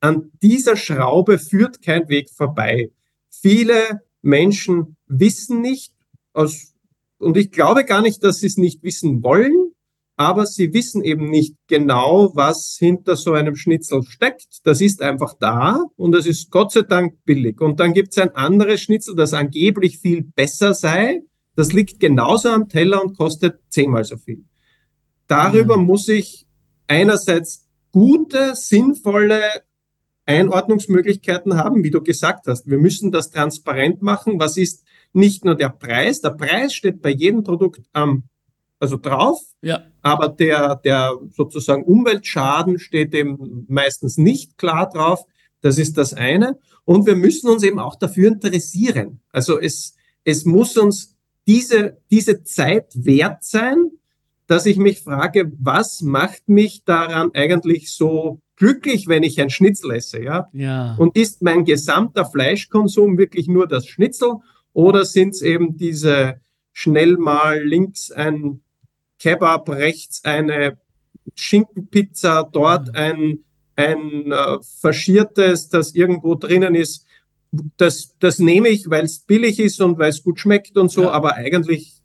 [0.00, 2.90] an dieser Schraube führt kein Weg vorbei.
[3.30, 5.92] Viele Menschen wissen nicht,
[6.32, 6.74] aus,
[7.18, 9.72] und ich glaube gar nicht, dass sie es nicht wissen wollen,
[10.16, 14.60] aber sie wissen eben nicht genau, was hinter so einem Schnitzel steckt.
[14.64, 17.60] Das ist einfach da und es ist Gott sei Dank billig.
[17.60, 21.22] Und dann gibt es ein anderes Schnitzel, das angeblich viel besser sei.
[21.56, 24.44] Das liegt genauso am Teller und kostet zehnmal so viel.
[25.32, 25.86] Darüber mhm.
[25.86, 26.46] muss ich
[26.86, 29.40] einerseits gute, sinnvolle
[30.26, 32.68] Einordnungsmöglichkeiten haben, wie du gesagt hast.
[32.68, 34.38] Wir müssen das transparent machen.
[34.38, 36.20] Was ist nicht nur der Preis?
[36.20, 38.24] Der Preis steht bei jedem Produkt am
[38.78, 39.40] also drauf.
[39.62, 39.84] Ja.
[40.02, 45.24] Aber der, der sozusagen Umweltschaden steht eben meistens nicht klar drauf.
[45.62, 46.58] Das ist das eine.
[46.84, 49.20] Und wir müssen uns eben auch dafür interessieren.
[49.30, 51.16] Also es, es muss uns
[51.46, 53.92] diese, diese Zeit wert sein,
[54.46, 59.92] dass ich mich frage, was macht mich daran eigentlich so glücklich, wenn ich ein Schnitzel
[59.92, 60.48] esse, ja?
[60.52, 60.94] ja.
[60.96, 64.34] Und ist mein gesamter Fleischkonsum wirklich nur das Schnitzel
[64.72, 66.40] oder sind es eben diese
[66.72, 68.60] schnell mal links ein
[69.18, 70.78] Kebab, rechts eine
[71.34, 73.44] Schinkenpizza, dort ein,
[73.76, 77.06] ein äh, faschiertes, das irgendwo drinnen ist.
[77.76, 81.02] Das, das nehme ich, weil es billig ist und weil es gut schmeckt und so,
[81.02, 81.10] ja.
[81.10, 82.01] aber eigentlich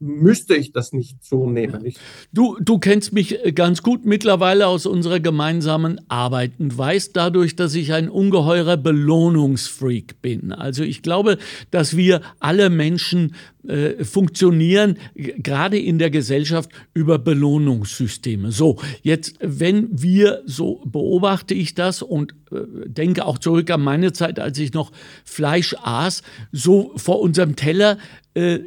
[0.00, 1.84] müsste ich das nicht so nehmen.
[1.84, 1.96] Ich
[2.32, 7.56] du, du kennst mich äh, ganz gut mittlerweile aus unserer gemeinsamen Arbeit und weißt dadurch,
[7.56, 10.52] dass ich ein ungeheurer Belohnungsfreak bin.
[10.52, 11.38] Also ich glaube,
[11.70, 13.34] dass wir alle Menschen
[13.66, 18.52] äh, funktionieren, gerade in der Gesellschaft, über Belohnungssysteme.
[18.52, 24.12] So, jetzt, wenn wir, so beobachte ich das und äh, denke auch zurück an meine
[24.12, 24.92] Zeit, als ich noch
[25.24, 27.98] Fleisch aß, so vor unserem Teller,
[28.34, 28.60] äh,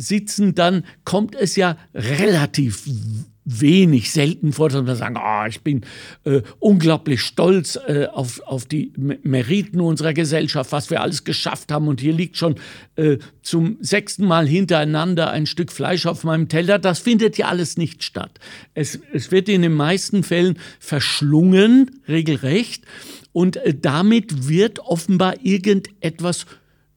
[0.00, 2.84] sitzen, dann kommt es ja relativ
[3.44, 5.82] wenig, selten vor, dass wir sagen, oh, ich bin
[6.24, 11.88] äh, unglaublich stolz äh, auf, auf die Meriten unserer Gesellschaft, was wir alles geschafft haben.
[11.88, 12.56] Und hier liegt schon
[12.96, 16.78] äh, zum sechsten Mal hintereinander ein Stück Fleisch auf meinem Teller.
[16.78, 18.38] Das findet ja alles nicht statt.
[18.74, 22.84] Es, es wird in den meisten Fällen verschlungen, regelrecht.
[23.32, 26.46] Und äh, damit wird offenbar irgendetwas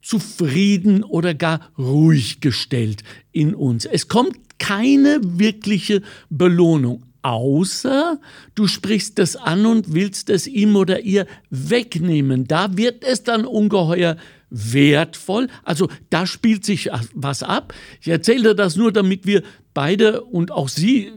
[0.04, 3.86] zufrieden oder gar ruhig gestellt in uns.
[3.86, 8.20] Es kommt keine wirkliche Belohnung, außer
[8.54, 12.46] du sprichst es an und willst es ihm oder ihr wegnehmen.
[12.46, 14.18] Da wird es dann ungeheuer
[14.50, 15.48] wertvoll.
[15.64, 17.74] Also da spielt sich was ab.
[18.02, 19.42] Ich erzähle das nur, damit wir
[19.74, 21.12] beide und auch Sie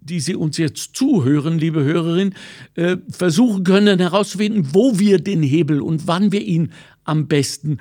[0.00, 2.34] die Sie uns jetzt zuhören, liebe Hörerin,
[2.74, 6.72] äh, versuchen können herauszufinden, wo wir den Hebel und wann wir ihn
[7.04, 7.78] am besten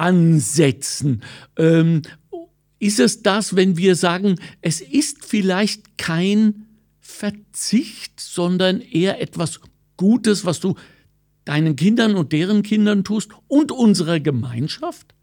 [0.00, 1.22] ansetzen?
[1.56, 2.02] Ähm,
[2.78, 6.66] ist es das, wenn wir sagen, es ist vielleicht kein
[6.98, 9.60] Verzicht, sondern eher etwas
[9.96, 10.74] Gutes, was du
[11.44, 15.14] deinen Kindern und deren Kindern tust und unserer Gemeinschaft?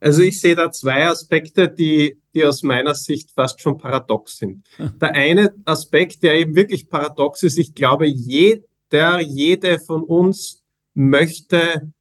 [0.00, 4.66] Also ich sehe da zwei Aspekte, die, die aus meiner Sicht fast schon paradox sind.
[5.00, 11.92] Der eine Aspekt, der eben wirklich paradox ist, ich glaube, jeder, jede von uns möchte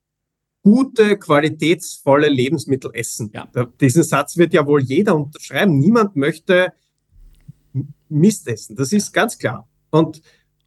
[0.63, 3.31] gute, qualitätsvolle Lebensmittel essen.
[3.33, 3.47] Ja.
[3.79, 5.79] Diesen Satz wird ja wohl jeder unterschreiben.
[5.79, 6.73] Niemand möchte
[8.09, 8.75] Mist essen.
[8.75, 9.67] Das ist ganz klar.
[9.89, 10.21] Und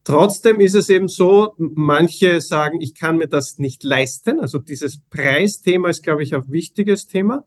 [0.05, 4.41] trotzdem ist es eben so, manche sagen, ich kann mir das nicht leisten.
[4.41, 7.45] Also dieses Preisthema ist, glaube ich, ein wichtiges Thema.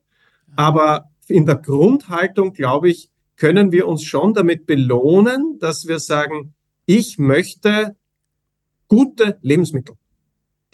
[0.55, 6.53] Aber in der Grundhaltung, glaube ich, können wir uns schon damit belohnen, dass wir sagen,
[6.85, 7.95] ich möchte
[8.87, 9.95] gute Lebensmittel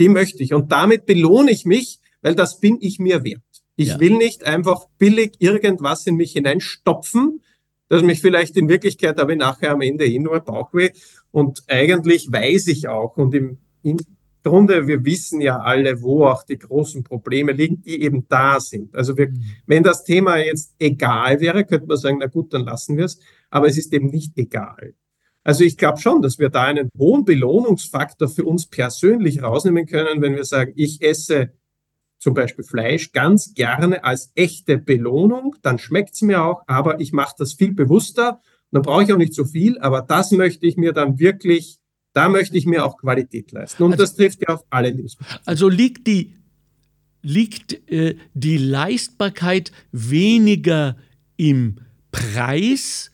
[0.01, 0.53] die möchte ich.
[0.53, 3.41] Und damit belohne ich mich, weil das bin ich mir wert.
[3.75, 3.99] Ich ja.
[3.99, 7.41] will nicht einfach billig irgendwas in mich hineinstopfen,
[7.87, 10.89] das mich vielleicht in Wirklichkeit ich nachher am Ende eh nur Bauchweh.
[11.29, 13.97] Und eigentlich weiß ich auch, und im, im
[14.43, 18.95] Grunde, wir wissen ja alle, wo auch die großen Probleme liegen, die eben da sind.
[18.95, 19.43] Also wir, mhm.
[19.67, 23.19] wenn das Thema jetzt egal wäre, könnte man sagen, na gut, dann lassen wir es.
[23.51, 24.95] Aber es ist eben nicht egal.
[25.43, 30.21] Also ich glaube schon, dass wir da einen hohen Belohnungsfaktor für uns persönlich rausnehmen können,
[30.21, 31.51] wenn wir sagen, ich esse
[32.19, 37.13] zum Beispiel Fleisch ganz gerne als echte Belohnung, dann schmeckt es mir auch, aber ich
[37.13, 38.39] mache das viel bewusster.
[38.71, 41.80] Dann brauche ich auch nicht so viel, aber das möchte ich mir dann wirklich,
[42.13, 43.84] da möchte ich mir auch Qualität leisten.
[43.84, 45.39] Und also, das trifft ja auf alle Lebensmittel.
[45.45, 46.36] Also liegt die,
[47.23, 50.95] liegt äh, die Leistbarkeit weniger
[51.38, 51.80] im
[52.12, 53.11] Preis,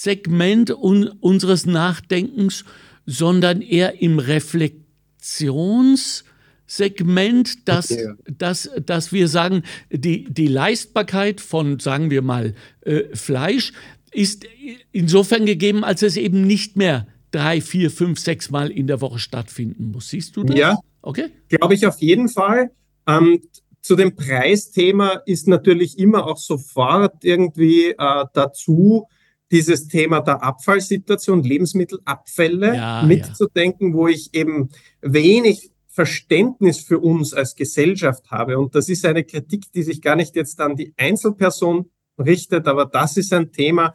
[0.00, 2.64] Segment un unseres Nachdenkens,
[3.04, 6.24] sondern eher im Reflexionsmoment
[6.70, 8.14] Segment, dass, ja.
[8.36, 13.72] dass, dass wir sagen, die, die Leistbarkeit von, sagen wir mal, äh, Fleisch
[14.12, 14.44] ist
[14.92, 19.18] insofern gegeben, als es eben nicht mehr drei, vier, fünf, sechs Mal in der Woche
[19.18, 20.10] stattfinden muss.
[20.10, 20.58] Siehst du das?
[20.58, 21.30] Ja, okay.
[21.48, 22.70] Glaube ich auf jeden Fall.
[23.06, 23.40] Ähm,
[23.80, 29.06] zu dem Preisthema ist natürlich immer auch sofort irgendwie äh, dazu
[29.50, 33.94] dieses Thema der Abfallsituation, Lebensmittelabfälle ja, mitzudenken, ja.
[33.94, 34.68] wo ich eben
[35.00, 38.58] wenig Verständnis für uns als Gesellschaft habe.
[38.58, 42.84] Und das ist eine Kritik, die sich gar nicht jetzt an die Einzelperson richtet, aber
[42.84, 43.94] das ist ein Thema,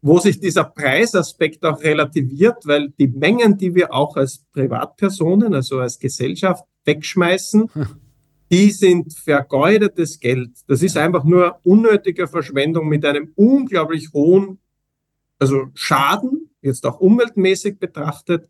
[0.00, 5.80] wo sich dieser Preisaspekt auch relativiert, weil die Mengen, die wir auch als Privatpersonen, also
[5.80, 7.70] als Gesellschaft wegschmeißen,
[8.50, 10.50] die sind vergeudetes Geld.
[10.66, 14.58] Das ist einfach nur unnötige Verschwendung mit einem unglaublich hohen,
[15.38, 18.48] also Schaden, jetzt auch umweltmäßig betrachtet.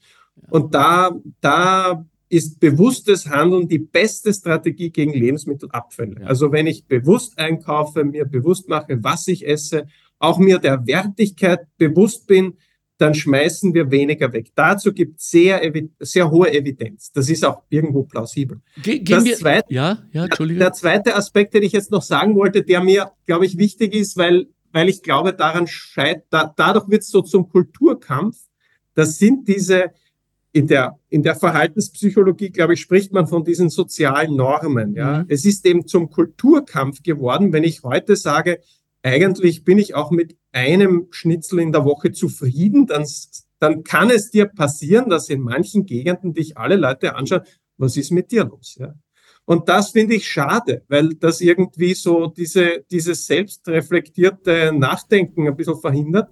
[0.51, 6.27] Und da, da ist bewusstes Handeln die beste Strategie gegen Lebensmittelabfälle.
[6.27, 9.87] Also wenn ich bewusst einkaufe, mir bewusst mache, was ich esse,
[10.19, 12.55] auch mir der Wertigkeit bewusst bin,
[12.99, 14.51] dann schmeißen wir weniger weg.
[14.57, 15.61] Dazu gibt es sehr,
[16.01, 17.13] sehr hohe Evidenz.
[17.13, 18.61] Das ist auch irgendwo plausibel.
[18.83, 20.59] Ge das wir, zweite, ja, ja, Entschuldigung.
[20.59, 24.17] Der zweite Aspekt, den ich jetzt noch sagen wollte, der mir, glaube ich, wichtig ist,
[24.17, 28.37] weil, weil ich glaube, daran scheit, da, dadurch wird es so zum Kulturkampf.
[28.95, 29.93] Das sind diese,
[30.53, 34.95] in der, in der Verhaltenspsychologie, glaube ich, spricht man von diesen sozialen Normen.
[34.95, 35.21] Ja.
[35.21, 35.27] Mhm.
[35.29, 38.61] Es ist eben zum Kulturkampf geworden, wenn ich heute sage,
[39.03, 43.07] eigentlich bin ich auch mit einem Schnitzel in der Woche zufrieden, dann,
[43.61, 47.43] dann kann es dir passieren, dass in manchen Gegenden dich alle Leute anschauen,
[47.77, 48.77] was ist mit dir los?
[48.79, 48.95] Ja?
[49.49, 55.81] Und das finde ich schade, weil das irgendwie so diese, dieses selbstreflektierte Nachdenken ein bisschen
[55.81, 56.31] verhindert.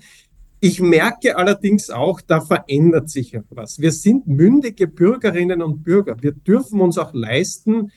[0.61, 3.81] Ich merke allerdings auch, da verändert sich etwas.
[3.81, 6.17] Wir sind mündige Bürgerinnen und Bürger.
[6.21, 7.91] Wir dürfen uns auch leisten,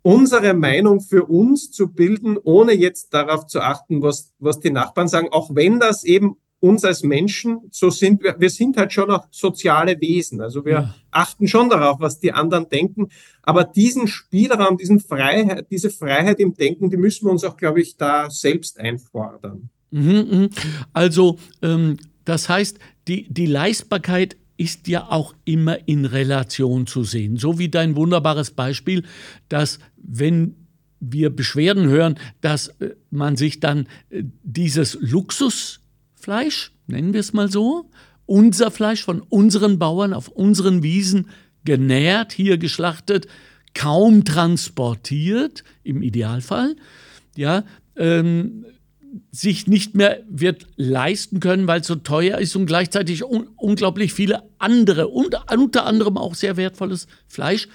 [0.00, 5.08] unsere Meinung für uns zu bilden, ohne jetzt darauf zu achten, was, was die Nachbarn
[5.08, 9.10] sagen, auch wenn das eben uns als Menschen, so sind wir, wir sind halt schon
[9.10, 10.40] auch soziale Wesen.
[10.40, 10.94] Also wir ja.
[11.10, 13.08] achten schon darauf, was die anderen denken.
[13.42, 17.80] Aber diesen Spielraum, diesen Freiheit, diese Freiheit im Denken, die müssen wir uns auch, glaube
[17.80, 19.70] ich, da selbst einfordern.
[19.90, 20.50] Mhm, mhm.
[20.92, 27.36] Also, ähm, das heißt, die, die Leistbarkeit ist ja auch immer in Relation zu sehen.
[27.36, 29.04] So wie dein wunderbares Beispiel,
[29.48, 30.56] dass wenn
[31.00, 34.94] wir Beschwerden hören, dass äh, man sich dann äh, dieses
[36.18, 37.90] Luxusfleisch, nennen wir es mal so,
[38.26, 41.28] unser Fleisch von unseren Bauern auf unseren Wiesen
[41.64, 43.26] genährt, hier geschlachtet,
[43.74, 46.76] kaum transportiert, im Idealfall,
[47.36, 47.64] ja,
[47.96, 48.66] ähm,
[49.30, 54.12] sich nicht mehr wird leisten können, weil es so teuer ist und gleichzeitig un unglaublich
[54.12, 57.68] viele andere und unter anderem auch sehr wertvolles Fleisch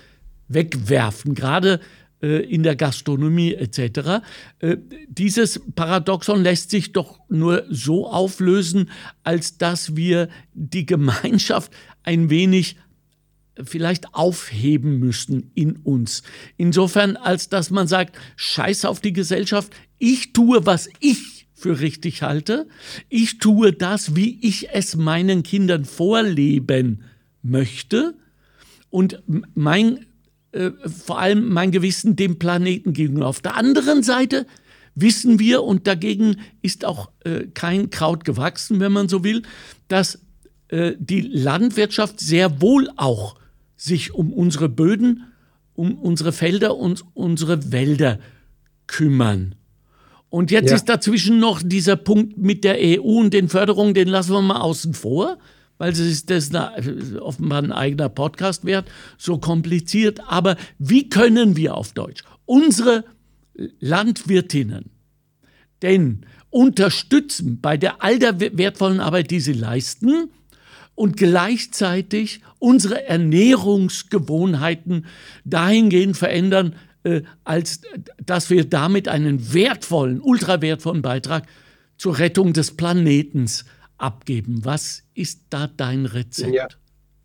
[0.48, 1.80] wegwerfen, gerade
[2.28, 4.24] in der Gastronomie etc.
[4.60, 8.90] Äh, dieses Paradoxon lässt sich doch nur so auflösen,
[9.24, 11.72] als dass wir die Gemeinschaft
[12.04, 12.78] ein wenig
[13.62, 16.24] vielleicht aufheben müssen in uns.
[16.58, 22.24] Insofern, als dass man sagt, scheiß auf die Gesellschaft, ich tue, was ich für richtig
[22.24, 22.68] halte,
[23.10, 27.04] ich tue das, wie ich es meinen Kindern vorleben
[27.42, 28.16] möchte
[28.90, 29.22] und
[29.56, 30.06] mein,
[30.54, 33.28] äh, vor allem mein Gewissen dem Planeten gegenüber.
[33.28, 34.46] Auf der anderen Seite
[34.96, 39.42] wissen wir, und dagegen ist auch äh, kein Kraut gewachsen, wenn man so will,
[39.88, 40.20] dass
[40.70, 43.36] äh, die Landwirtschaft sehr wohl auch
[43.76, 45.26] sich um unsere Böden,
[45.74, 48.20] um unsere Felder und unsere Wälder
[48.88, 49.56] kümmern.
[50.30, 50.76] Und jetzt ja.
[50.76, 54.62] ist dazwischen noch dieser Punkt mit der EU und den Förderungen, den lassen wir mal
[54.62, 55.38] außen vor,
[55.78, 56.52] weil es ist das
[57.20, 60.22] offenbar ein eigener Podcast wert, so kompliziert.
[60.28, 63.06] Aber wie können wir auf Deutsch unsere
[63.80, 64.90] Landwirtinnen
[65.82, 70.30] denn unterstützen bei der all der wertvollen Arbeit, die sie leisten,
[70.96, 75.08] und gleichzeitig unsere Ernährungsgewohnheiten
[75.44, 77.82] dahingehend verändern, äh, als
[78.24, 81.48] dass wir damit einen wertvollen, ultra wertvollen Beitrag
[81.98, 83.66] zur Rettung des Planetens
[83.98, 84.64] abgeben.
[84.64, 86.54] Was ist da dein Rezept?
[86.54, 86.68] Ja.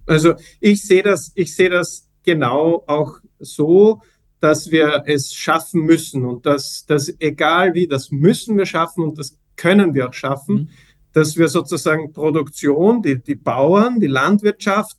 [0.06, 4.02] Also ich sehe das, ich sehe das genau auch so,
[4.40, 9.18] dass wir es schaffen müssen und dass, dass egal wie, das müssen wir schaffen und
[9.18, 10.54] das können wir auch schaffen.
[10.54, 10.68] Mhm
[11.12, 14.96] dass wir sozusagen Produktion, die, die Bauern, die Landwirtschaft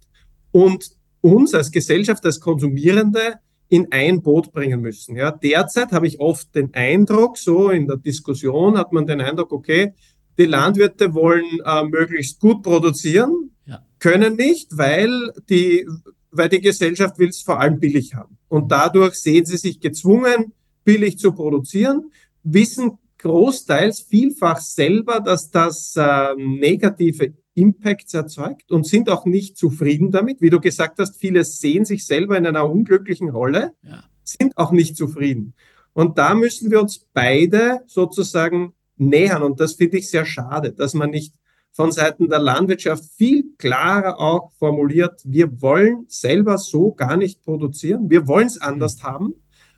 [0.51, 0.91] und
[1.21, 3.35] uns als Gesellschaft, als Konsumierende
[3.67, 5.15] in ein Boot bringen müssen.
[5.15, 9.51] Ja, derzeit habe ich oft den Eindruck, so in der Diskussion hat man den Eindruck,
[9.51, 9.93] okay,
[10.39, 13.85] die Landwirte wollen äh, möglichst gut produzieren, ja.
[13.99, 15.85] können nicht, weil die
[16.31, 18.37] weil die Gesellschaft will es vor allem billig haben.
[18.47, 22.11] Und dadurch sehen sie sich gezwungen, billig zu produzieren,
[22.43, 30.11] wissen großteils vielfach selber, dass das äh, negative Impacts erzeugt und sind auch nicht zufrieden
[30.11, 30.41] damit.
[30.41, 34.03] Wie du gesagt hast, viele sehen sich selber in einer unglücklichen Rolle, ja.
[34.23, 35.53] sind auch nicht zufrieden.
[35.93, 39.43] Und da müssen wir uns beide sozusagen nähern.
[39.43, 41.33] Und das finde ich sehr schade, dass man nicht
[41.71, 48.09] von Seiten der Landwirtschaft viel klarer auch formuliert, wir wollen selber so gar nicht produzieren,
[48.09, 49.03] wir wollen es anders mhm.
[49.03, 49.33] haben,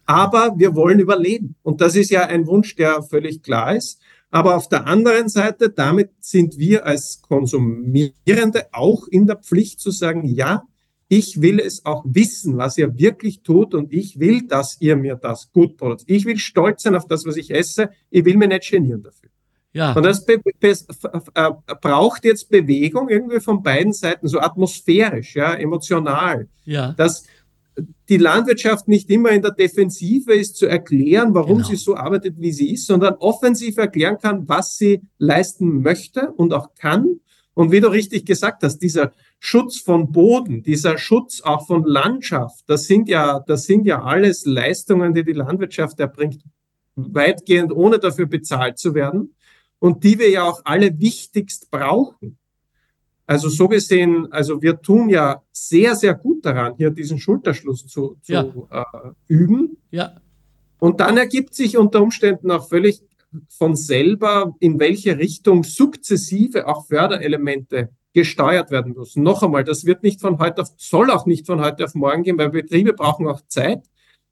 [0.06, 1.56] aber wir wollen überleben.
[1.62, 4.02] Und das ist ja ein Wunsch, der völlig klar ist.
[4.32, 9.92] Aber auf der anderen Seite, damit sind wir als Konsumierende auch in der Pflicht zu
[9.92, 10.64] sagen, ja,
[11.14, 15.16] ich will es auch wissen, was ihr wirklich tut und ich will, dass ihr mir
[15.16, 16.10] das gut produziert.
[16.10, 17.90] Ich will stolz sein auf das, was ich esse.
[18.10, 19.30] Ich will mir nicht genieren dafür.
[19.74, 19.92] Ja.
[19.92, 21.52] Und das äh,
[21.82, 26.48] braucht jetzt Bewegung irgendwie von beiden Seiten, so atmosphärisch, ja, emotional.
[26.64, 26.94] Ja.
[26.94, 27.26] Dass
[28.08, 31.68] die Landwirtschaft nicht immer in der Defensive ist, zu erklären, warum genau.
[31.68, 36.54] sie so arbeitet, wie sie ist, sondern offensiv erklären kann, was sie leisten möchte und
[36.54, 37.20] auch kann.
[37.54, 42.64] Und wie du richtig gesagt hast, dieser Schutz von Boden, dieser Schutz auch von Landschaft,
[42.68, 46.44] das sind ja, das sind ja alles Leistungen, die die Landwirtschaft erbringt,
[46.96, 49.36] weitgehend ohne dafür bezahlt zu werden
[49.80, 52.38] und die wir ja auch alle wichtigst brauchen.
[53.26, 58.18] Also so gesehen, also wir tun ja sehr, sehr gut daran, hier diesen Schulterschluss zu,
[58.22, 58.44] zu ja.
[58.70, 58.84] äh,
[59.28, 59.78] üben.
[59.90, 60.18] Ja.
[60.80, 63.04] Und dann ergibt sich unter Umständen auch völlig
[63.50, 69.24] von selber, in welche Richtung sukzessive auch Förderelemente gesteuert werden müssen.
[69.24, 72.24] Noch einmal, das wird nicht von heute auf, soll auch nicht von heute auf morgen
[72.24, 73.84] gehen, weil Betriebe brauchen auch Zeit.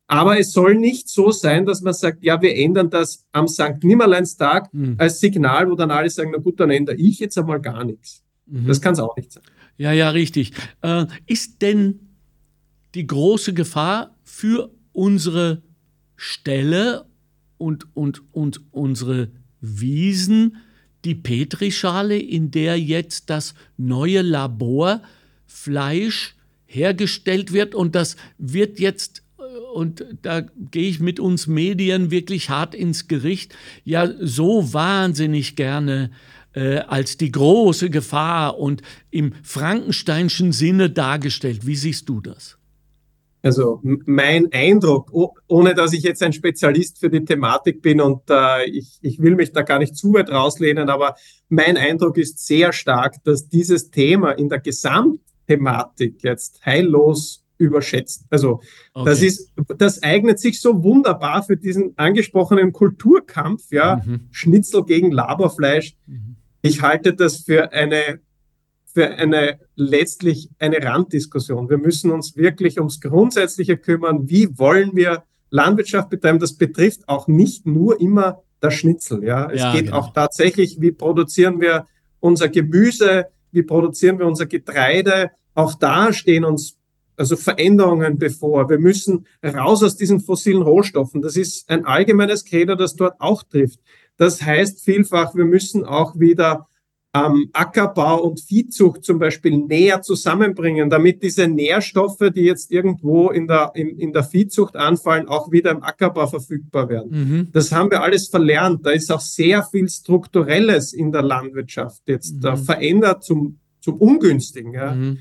[0.08, 3.84] Aber es soll nicht so sein, dass man sagt, ja, wir ändern das am St.
[3.84, 4.96] Nimmerleinstag mhm.
[4.98, 8.24] als Signal, wo dann alle sagen, na gut, dann ändere ich jetzt einmal gar nichts.
[8.48, 8.66] Mhm.
[8.66, 9.44] Das kann es auch nicht sein.
[9.78, 10.52] Ja, ja, richtig.
[10.82, 12.10] Äh, ist denn
[12.96, 15.62] die große Gefahr für unsere
[16.16, 17.06] Ställe
[17.60, 19.30] und, und, und unsere
[19.62, 20.58] Wiesen,
[21.06, 26.36] die Petrischale, in der jetzt das neue Laborfleisch
[26.66, 29.42] hergestellt wird und das wird jetzt äh,
[29.74, 36.12] und da gehe ich mit uns Medien wirklich hart ins Gericht, ja so wahnsinnig gerne
[36.54, 41.66] äh, als die große Gefahr und im Frankensteinschen Sinne dargestellt.
[41.66, 42.59] Wie siehst du das?
[43.42, 45.12] Also mein Eindruck,
[45.48, 49.36] ohne dass ich jetzt ein Spezialist für die Thematik bin und äh, ich, ich will
[49.36, 51.16] mich da gar nicht zu weit rauslehnen, aber
[51.48, 58.26] mein Eindruck ist sehr stark, dass dieses Thema in der Gesamtthematik jetzt heillos überschätzt.
[58.30, 58.62] Also
[58.94, 59.10] okay.
[59.10, 64.28] das ist, das eignet sich so wunderbar für diesen angesprochenen Kulturkampf, ja, mhm.
[64.32, 65.96] Schnitzel gegen Laberfleisch.
[66.08, 66.36] Mhm.
[66.62, 68.20] Ich halte das für eine
[68.94, 71.70] für eine letztlich eine Randdiskussion.
[71.70, 74.30] Wir müssen uns wirklich ums Grundsätzliche kümmern.
[74.30, 76.40] Wie wollen wir Landwirtschaft betreiben?
[76.40, 79.24] Das betrifft auch nicht nur immer das Schnitzel.
[79.24, 79.98] Ja, es ja, geht genau.
[79.98, 81.86] auch tatsächlich, wie produzieren wir
[82.20, 83.28] unser Gemüse?
[83.52, 85.32] Wie produzieren wir unser Getreide?
[85.54, 86.76] Auch da stehen uns
[87.16, 88.70] also Veränderungen bevor.
[88.70, 91.22] Wir müssen raus aus diesen fossilen Rohstoffen.
[91.22, 93.80] Das ist ein allgemeines Credo, das dort auch trifft.
[94.16, 96.69] Das heißt vielfach, wir müssen auch wieder
[97.14, 103.48] ähm, Ackerbau und Viehzucht zum Beispiel näher zusammenbringen, damit diese Nährstoffe, die jetzt irgendwo in
[103.48, 107.12] der, in, in der Viehzucht anfallen, auch wieder im Ackerbau verfügbar werden.
[107.12, 107.48] Mhm.
[107.52, 108.86] Das haben wir alles verlernt.
[108.86, 112.58] Da ist auch sehr viel Strukturelles in der Landwirtschaft jetzt mhm.
[112.58, 114.74] verändert zum, zum Ungünstigen.
[114.74, 114.94] Ja.
[114.94, 115.18] Mhm.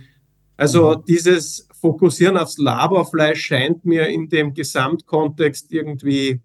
[0.59, 1.05] Also mhm.
[1.09, 6.41] dieses Fokussieren aufs Laberfleisch scheint mir in dem Gesamtkontext irgendwie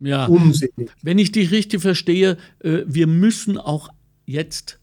[0.00, 0.26] ja.
[0.26, 0.90] unsinnig.
[1.02, 3.88] Wenn ich dich richtig verstehe, äh, wir müssen auch
[4.26, 4.78] jetzt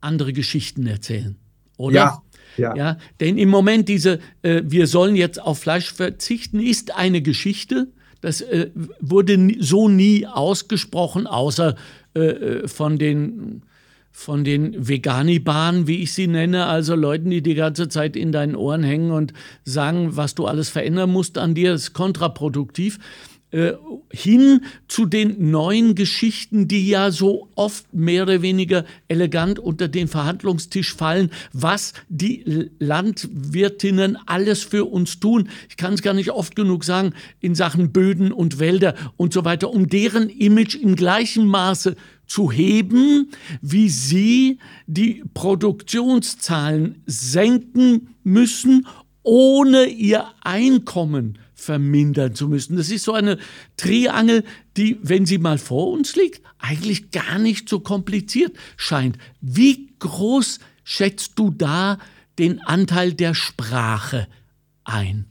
[0.00, 1.36] andere Geschichten erzählen,
[1.76, 1.94] oder?
[1.94, 2.22] Ja.
[2.56, 2.76] Ja.
[2.76, 7.88] ja, denn im Moment diese, äh, wir sollen jetzt auf Fleisch verzichten, ist eine Geschichte.
[8.20, 11.74] Das äh, wurde so nie ausgesprochen, außer
[12.14, 13.62] äh, äh, von den
[14.16, 18.54] von den Veganibahnen, wie ich sie nenne, also Leuten, die die ganze Zeit in deinen
[18.54, 19.32] Ohren hängen und
[19.64, 23.00] sagen, was du alles verändern musst an dir, ist kontraproduktiv.
[23.54, 23.74] Äh,
[24.10, 30.08] hin zu den neuen Geschichten, die ja so oft mehr oder weniger elegant unter den
[30.08, 35.48] Verhandlungstisch fallen, was die Landwirtinnen alles für uns tun.
[35.68, 39.44] Ich kann es gar nicht oft genug sagen, in Sachen Böden und Wälder und so
[39.44, 41.94] weiter, um deren Image in gleichem Maße
[42.26, 43.30] zu heben,
[43.62, 48.88] wie sie die Produktionszahlen senken müssen,
[49.22, 52.76] ohne ihr Einkommen vermindern zu müssen.
[52.76, 53.38] Das ist so eine
[53.76, 54.44] Triangel,
[54.76, 59.18] die, wenn sie mal vor uns liegt, eigentlich gar nicht so kompliziert scheint.
[59.40, 61.98] Wie groß schätzt du da
[62.38, 64.28] den Anteil der Sprache
[64.84, 65.26] ein?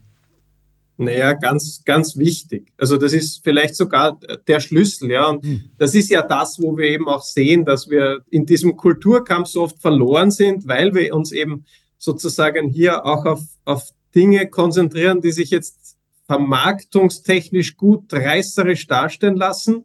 [0.96, 2.72] Naja, ganz, ganz wichtig.
[2.76, 5.26] Also das ist vielleicht sogar der Schlüssel, ja.
[5.26, 5.64] Und hm.
[5.76, 9.62] das ist ja das, wo wir eben auch sehen, dass wir in diesem Kulturkampf so
[9.62, 11.64] oft verloren sind, weil wir uns eben
[11.98, 15.83] sozusagen hier auch auf, auf Dinge konzentrieren, die sich jetzt
[16.26, 19.84] vermarktungstechnisch gut reißerisch darstellen lassen.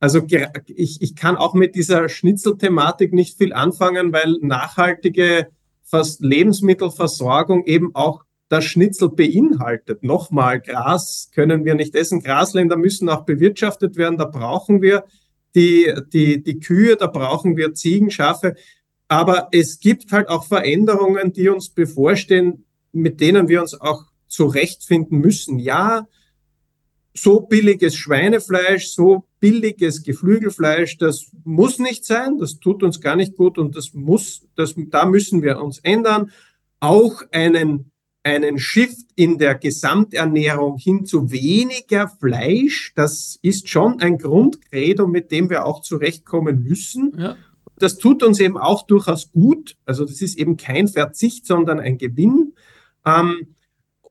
[0.00, 0.22] Also
[0.66, 5.48] ich, ich kann auch mit dieser Schnitzelthematik nicht viel anfangen, weil nachhaltige
[6.20, 10.02] Lebensmittelversorgung eben auch das Schnitzel beinhaltet.
[10.02, 12.22] Nochmal, Gras können wir nicht essen.
[12.22, 14.18] Grasländer müssen auch bewirtschaftet werden.
[14.18, 15.04] Da brauchen wir
[15.54, 18.54] die, die, die Kühe, da brauchen wir Ziegen, Schafe.
[19.08, 25.18] Aber es gibt halt auch Veränderungen, die uns bevorstehen, mit denen wir uns auch zurechtfinden
[25.18, 25.58] müssen.
[25.58, 26.06] Ja,
[27.14, 33.36] so billiges Schweinefleisch, so billiges Geflügelfleisch, das muss nicht sein, das tut uns gar nicht
[33.36, 36.30] gut und das muss, das, da müssen wir uns ändern.
[36.80, 37.90] Auch einen,
[38.22, 45.30] einen Shift in der Gesamternährung hin zu weniger Fleisch, das ist schon ein Grundcredo, mit
[45.30, 47.14] dem wir auch zurechtkommen müssen.
[47.18, 47.36] Ja.
[47.78, 49.76] Das tut uns eben auch durchaus gut.
[49.84, 52.54] Also das ist eben kein Verzicht, sondern ein Gewinn.
[53.06, 53.54] Ähm,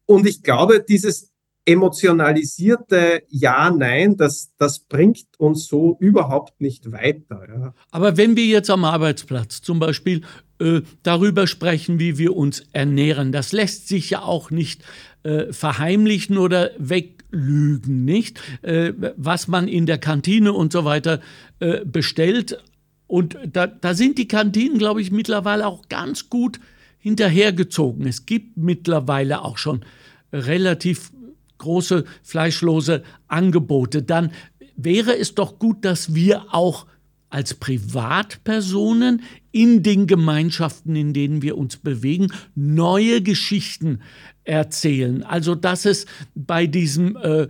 [0.07, 1.31] und ich glaube, dieses
[1.67, 7.45] emotionalisierte Ja, Nein, das, das bringt uns so überhaupt nicht weiter.
[7.47, 7.73] Ja.
[7.91, 10.21] Aber wenn wir jetzt am Arbeitsplatz zum Beispiel
[10.59, 14.81] äh, darüber sprechen, wie wir uns ernähren, das lässt sich ja auch nicht
[15.23, 18.39] äh, verheimlichen oder weglügen, nicht?
[18.61, 21.19] Äh, was man in der Kantine und so weiter
[21.59, 22.63] äh, bestellt.
[23.07, 26.61] Und da, da sind die Kantinen, glaube ich, mittlerweile auch ganz gut
[27.07, 28.05] hinterhergezogen.
[28.05, 29.85] Es gibt mittlerweile auch schon
[30.33, 31.11] relativ
[31.57, 34.31] große fleischlose Angebote, dann
[34.75, 36.85] wäre es doch gut, dass wir auch
[37.29, 44.01] als Privatpersonen in den Gemeinschaften, in denen wir uns bewegen, neue Geschichten
[44.43, 45.23] erzählen.
[45.23, 46.05] Also dass es
[46.35, 47.47] bei diesem äh,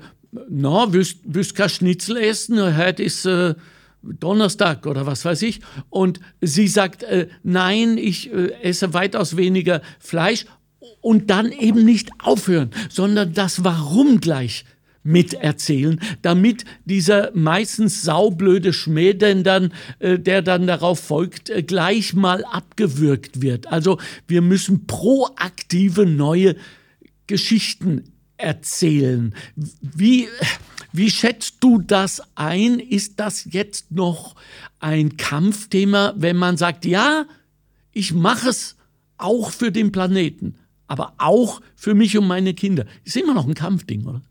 [0.49, 3.55] no, Wüska Schnitzel essen, heute ist äh,
[4.01, 9.81] Donnerstag oder was weiß ich, und sie sagt, äh, nein, ich äh, esse weitaus weniger
[9.99, 10.45] Fleisch
[11.01, 14.65] und dann eben nicht aufhören, sondern das Warum gleich
[15.07, 22.13] miterzählen, damit dieser meistens saublöde Schmäh, denn dann, äh, der dann darauf folgt, äh, gleich
[22.13, 23.67] mal abgewürgt wird.
[23.67, 26.55] Also wir müssen proaktive neue
[27.25, 28.03] Geschichten
[28.35, 29.33] erzählen.
[29.55, 30.27] Wie,
[30.97, 32.79] wie schätzt du das ein?
[32.79, 34.35] Ist das jetzt noch
[34.79, 37.25] ein Kampfthema, wenn man sagt, ja,
[37.91, 38.75] ich mache es
[39.17, 40.55] auch für den Planeten?
[40.87, 42.85] aber auch für mich und meine Kinder.
[43.03, 44.21] Ist immer noch ein Kampfding, oder?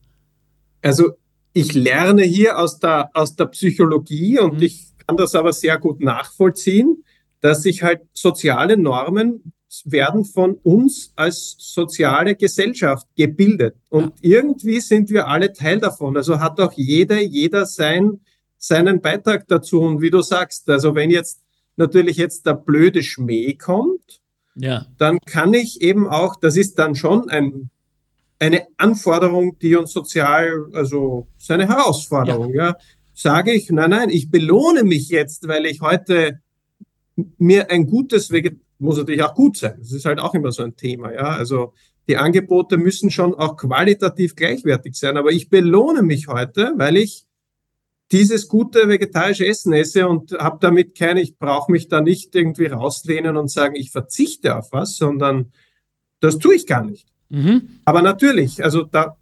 [0.82, 1.12] Also
[1.52, 4.62] ich lerne hier aus der, aus der Psychologie und mhm.
[4.62, 7.04] ich kann das aber sehr gut nachvollziehen,
[7.40, 9.52] dass sich halt soziale Normen
[9.84, 13.76] werden von uns als soziale Gesellschaft gebildet.
[13.88, 14.38] Und ja.
[14.38, 16.16] irgendwie sind wir alle Teil davon.
[16.16, 18.20] Also hat auch jeder, jeder sein,
[18.58, 19.80] seinen Beitrag dazu.
[19.80, 21.42] Und wie du sagst, also wenn jetzt
[21.76, 24.20] natürlich jetzt der blöde Schmäh kommt,
[24.54, 24.86] ja.
[24.98, 27.70] dann kann ich eben auch, das ist dann schon ein,
[28.38, 32.68] eine Anforderung, die uns sozial, also seine Herausforderung, ja.
[32.68, 32.76] ja.
[33.14, 36.40] Sage ich, nein, nein, ich belohne mich jetzt, weil ich heute
[37.38, 39.76] mir ein gutes Veget muss natürlich auch gut sein.
[39.78, 41.28] Das ist halt auch immer so ein Thema, ja.
[41.28, 41.72] Also
[42.08, 47.26] die Angebote müssen schon auch qualitativ gleichwertig sein, aber ich belohne mich heute, weil ich
[48.12, 52.66] dieses gute vegetarische Essen esse und habe damit keine, ich brauche mich da nicht irgendwie
[52.66, 55.52] rauslehnen und sagen, ich verzichte auf was, sondern
[56.20, 57.08] das tue ich gar nicht.
[57.28, 57.80] Mhm.
[57.84, 59.16] Aber natürlich, also da,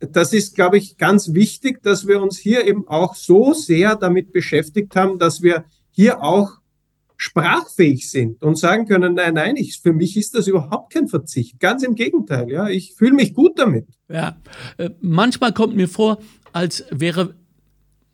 [0.00, 4.32] das ist, glaube ich, ganz wichtig, dass wir uns hier eben auch so sehr damit
[4.32, 6.59] beschäftigt haben, dass wir hier auch
[7.20, 11.60] sprachfähig sind und sagen können, nein, nein, ich, für mich ist das überhaupt kein Verzicht.
[11.60, 13.86] Ganz im Gegenteil, ja, ich fühle mich gut damit.
[14.08, 14.38] Ja,
[14.78, 16.18] äh, manchmal kommt mir vor,
[16.54, 17.34] als wäre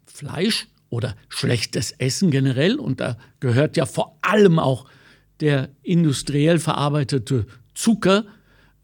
[0.06, 4.86] Fleisch oder schlechtes Essen generell, und da gehört ja vor allem auch
[5.38, 8.24] der industriell verarbeitete Zucker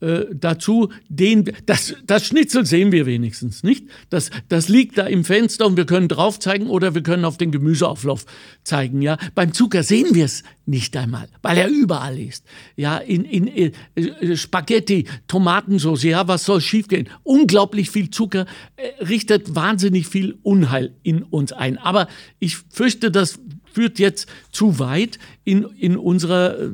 [0.02, 3.86] äh, dazu, den, das, das Schnitzel sehen wir wenigstens nicht.
[4.10, 7.38] Das, das liegt da im Fenster und wir können drauf zeigen oder wir können auf
[7.38, 8.26] den Gemüseauflauf
[8.64, 9.00] zeigen.
[9.00, 12.44] Ja, beim Zucker sehen wir es nicht einmal, weil er überall ist.
[12.74, 17.08] Ja, in, in, in äh, Spaghetti, Tomatensauce, ja, was soll schiefgehen?
[17.22, 21.78] Unglaublich viel Zucker äh, richtet wahnsinnig viel Unheil in uns ein.
[21.78, 22.08] Aber
[22.40, 23.38] ich fürchte, das
[23.72, 26.70] führt jetzt zu weit in, in unserer äh,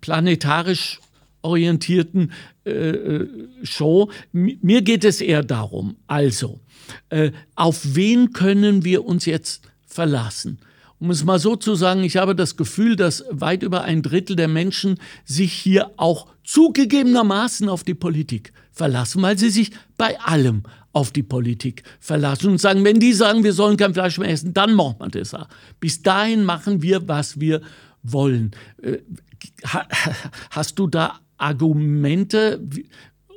[0.00, 1.00] planetarisch
[1.44, 2.32] orientierten
[2.64, 3.28] äh, äh,
[3.62, 4.10] Show.
[4.32, 6.60] Mir geht es eher darum, also,
[7.10, 10.58] äh, auf wen können wir uns jetzt verlassen?
[11.00, 14.36] um es mal so zu sagen, ich habe das Gefühl, dass weit über ein Drittel
[14.36, 20.62] der Menschen sich hier auch zugegebenermaßen auf die Politik verlassen, weil sie sich bei allem
[20.94, 24.54] auf die Politik verlassen und sagen, wenn die sagen, wir sollen kein Fleisch mehr essen,
[24.54, 25.48] dann machen wir das auch.
[25.78, 27.60] Bis dahin machen wir, was wir
[28.02, 28.52] wollen.
[28.80, 28.98] Äh,
[30.50, 32.66] hast du da Argumente,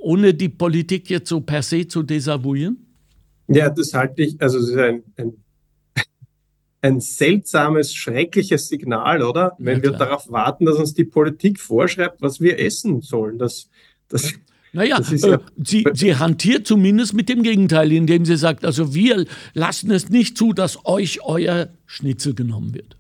[0.01, 2.77] ohne die Politik jetzt so per se zu desavouieren?
[3.47, 5.33] Ja, das halte ich, also es ist ein, ein,
[6.81, 9.55] ein seltsames, schreckliches Signal, oder?
[9.57, 13.37] Wenn ja, wir darauf warten, dass uns die Politik vorschreibt, was wir essen sollen.
[13.37, 13.69] Das,
[14.09, 14.33] das,
[14.73, 19.25] naja, ja, äh, sie, sie hantiert zumindest mit dem Gegenteil, indem sie sagt, also wir
[19.53, 22.97] lassen es nicht zu, dass euch euer Schnitzel genommen wird.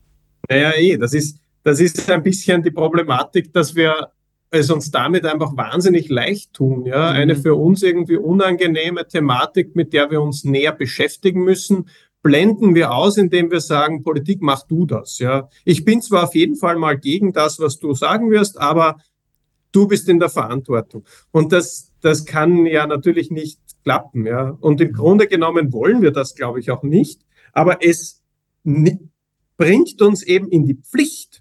[0.49, 4.09] Naja, eh, das ist, das ist ein bisschen die Problematik, dass wir
[4.49, 6.85] es uns damit einfach wahnsinnig leicht tun.
[6.85, 7.11] Ja?
[7.11, 7.17] Mhm.
[7.17, 11.89] Eine für uns irgendwie unangenehme Thematik, mit der wir uns näher beschäftigen müssen,
[12.23, 15.19] blenden wir aus, indem wir sagen, Politik, mach du das.
[15.19, 15.49] Ja?
[15.65, 18.97] Ich bin zwar auf jeden Fall mal gegen das, was du sagen wirst, aber
[19.71, 21.05] du bist in der Verantwortung.
[21.31, 24.25] Und das, das kann ja natürlich nicht klappen.
[24.25, 24.57] Ja?
[24.59, 27.21] Und im Grunde genommen wollen wir das, glaube ich, auch nicht.
[27.53, 28.21] Aber es
[29.57, 31.36] bringt uns eben in die Pflicht,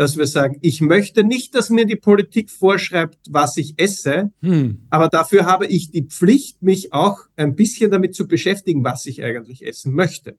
[0.00, 4.78] dass wir sagen, ich möchte nicht, dass mir die Politik vorschreibt, was ich esse, hm.
[4.88, 9.22] aber dafür habe ich die Pflicht, mich auch ein bisschen damit zu beschäftigen, was ich
[9.22, 10.38] eigentlich essen möchte.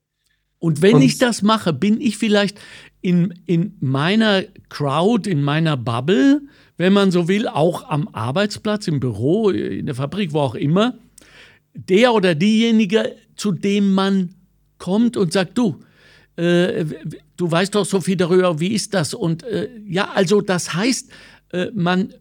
[0.57, 2.59] Und wenn Und, ich das mache, bin ich vielleicht
[3.01, 6.41] in, in meiner Crowd, in meiner Bubble,
[6.78, 10.97] wenn man so will, auch am Arbeitsplatz, im Büro, in der Fabrik, wo auch immer,
[11.76, 14.34] der oder diejenige, zu dem man
[14.80, 15.76] kommt und sagt, du,
[16.36, 16.84] äh,
[17.42, 19.16] du weißt doch so viel darüber, wie ist das?
[19.16, 21.10] Und äh, ja, also das heißt,
[21.54, 22.14] äh, man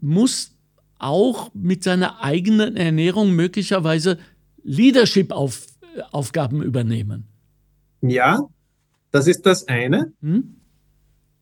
[0.00, 0.52] muss
[0.98, 4.18] auch mit seiner eigenen Ernährung möglicherweise
[4.62, 7.26] Leadership-Aufgaben übernehmen.
[8.02, 8.46] Ja,
[9.10, 10.12] das ist das eine.
[10.22, 10.54] Hm?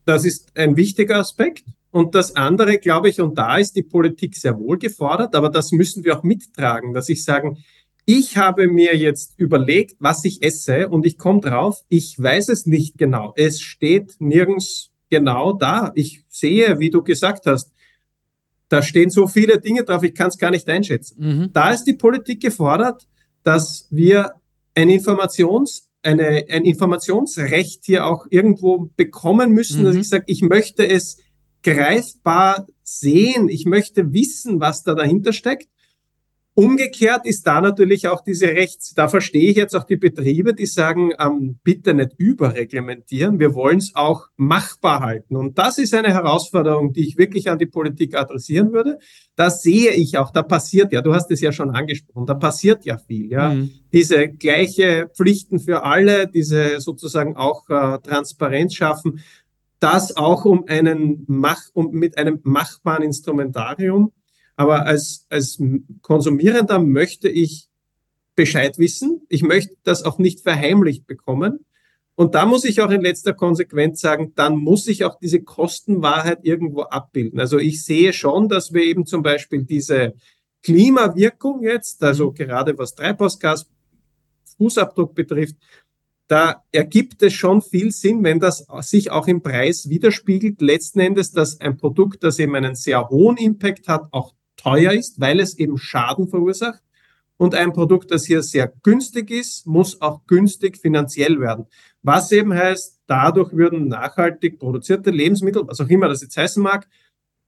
[0.06, 1.66] Das ist ein wichtiger Aspekt.
[1.90, 5.72] Und das andere, glaube ich, und da ist die Politik sehr wohl gefordert, aber das
[5.72, 7.58] müssen wir auch mittragen, dass ich sagen,
[8.06, 12.64] ich habe mir jetzt überlegt, was ich esse und ich komme drauf, ich weiß es
[12.64, 13.34] nicht genau.
[13.36, 15.90] Es steht nirgends genau da.
[15.96, 17.72] Ich sehe, wie du gesagt hast,
[18.68, 21.16] da stehen so viele Dinge drauf, ich kann es gar nicht einschätzen.
[21.18, 21.52] Mhm.
[21.52, 23.06] Da ist die Politik gefordert,
[23.42, 24.34] dass wir
[24.74, 29.84] ein Informations, eine, ein Informationsrecht hier auch irgendwo bekommen müssen, mhm.
[29.86, 31.18] dass ich sage, ich möchte es
[31.64, 35.68] greifbar sehen, ich möchte wissen, was da dahinter steckt.
[36.58, 40.64] Umgekehrt ist da natürlich auch diese Rechts, da verstehe ich jetzt auch die Betriebe, die
[40.64, 45.36] sagen, ähm, bitte nicht überreglementieren, wir wollen es auch machbar halten.
[45.36, 48.98] Und das ist eine Herausforderung, die ich wirklich an die Politik adressieren würde.
[49.34, 52.86] Da sehe ich auch, da passiert ja, du hast es ja schon angesprochen, da passiert
[52.86, 53.50] ja viel, ja.
[53.50, 53.72] Mhm.
[53.92, 59.20] Diese gleiche Pflichten für alle, diese sozusagen auch äh, Transparenz schaffen,
[59.78, 64.12] das auch um einen Mach, um mit einem machbaren Instrumentarium
[64.56, 65.62] aber als, als
[66.02, 67.68] Konsumierender möchte ich
[68.34, 69.22] Bescheid wissen.
[69.28, 71.64] Ich möchte das auch nicht verheimlicht bekommen.
[72.14, 76.40] Und da muss ich auch in letzter Konsequenz sagen, dann muss ich auch diese Kostenwahrheit
[76.42, 77.38] irgendwo abbilden.
[77.38, 80.14] Also ich sehe schon, dass wir eben zum Beispiel diese
[80.62, 82.34] Klimawirkung jetzt, also mhm.
[82.34, 83.66] gerade was Treibhausgas,
[84.56, 85.56] Fußabdruck betrifft,
[86.26, 90.60] da ergibt es schon viel Sinn, wenn das sich auch im Preis widerspiegelt.
[90.60, 95.20] Letzten Endes, dass ein Produkt, das eben einen sehr hohen Impact hat, auch teuer ist,
[95.20, 96.82] weil es eben Schaden verursacht.
[97.38, 101.66] Und ein Produkt, das hier sehr günstig ist, muss auch günstig finanziell werden.
[102.02, 106.88] Was eben heißt, dadurch würden nachhaltig produzierte Lebensmittel, was auch immer das jetzt heißen mag,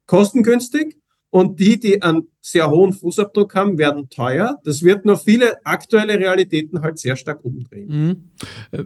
[0.07, 0.99] kostengünstig
[1.31, 4.59] und die, die einen sehr hohen Fußabdruck haben, werden teuer.
[4.65, 7.89] Das wird nur viele aktuelle Realitäten halt sehr stark umdrehen.
[8.73, 8.79] Mhm.
[8.79, 8.85] Äh,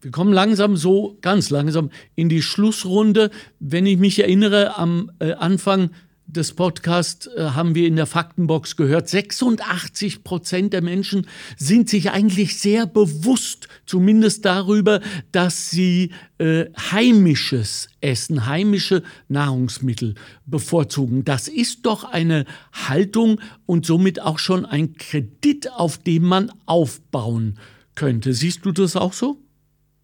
[0.00, 3.30] wir kommen langsam so, ganz langsam in die Schlussrunde.
[3.58, 5.90] Wenn ich mich erinnere, am äh, Anfang
[6.28, 11.26] des Podcasts äh, haben wir in der Faktenbox gehört, 86 Prozent der Menschen
[11.56, 15.00] sind sich eigentlich sehr bewusst, zumindest darüber,
[15.32, 20.14] dass sie äh, heimisches Essen, heimische Nahrungsmittel
[20.44, 21.24] bevorzugen.
[21.24, 27.58] Das ist doch eine Haltung und somit auch schon ein Kredit, auf dem man aufbauen
[27.94, 28.34] könnte.
[28.34, 29.38] Siehst du das auch so?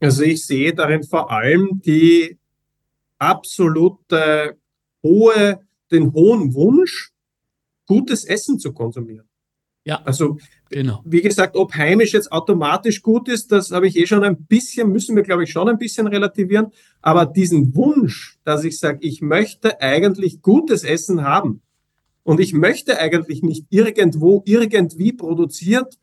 [0.01, 2.39] Also ich sehe darin vor allem die
[3.19, 4.57] absolute
[5.03, 7.13] hohe den hohen Wunsch,
[7.87, 9.29] gutes Essen zu konsumieren.
[9.85, 10.01] Ja.
[10.05, 10.39] Also,
[10.71, 11.03] genau.
[11.05, 14.91] wie gesagt, ob heimisch jetzt automatisch gut ist, das habe ich eh schon ein bisschen,
[14.91, 16.73] müssen wir, glaube ich, schon ein bisschen relativieren.
[17.03, 21.61] Aber diesen Wunsch, dass ich sage, ich möchte eigentlich gutes Essen haben
[22.23, 25.99] und ich möchte eigentlich nicht irgendwo, irgendwie produziert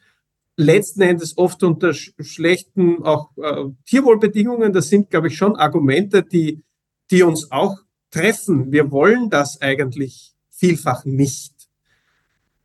[0.58, 4.74] letzten Endes oft unter schlechten auch äh, Tierwohlbedingungen.
[4.74, 6.62] Das sind, glaube ich, schon Argumente, die,
[7.10, 7.80] die uns auch
[8.12, 8.72] treffen.
[8.72, 11.53] Wir wollen das eigentlich vielfach nicht.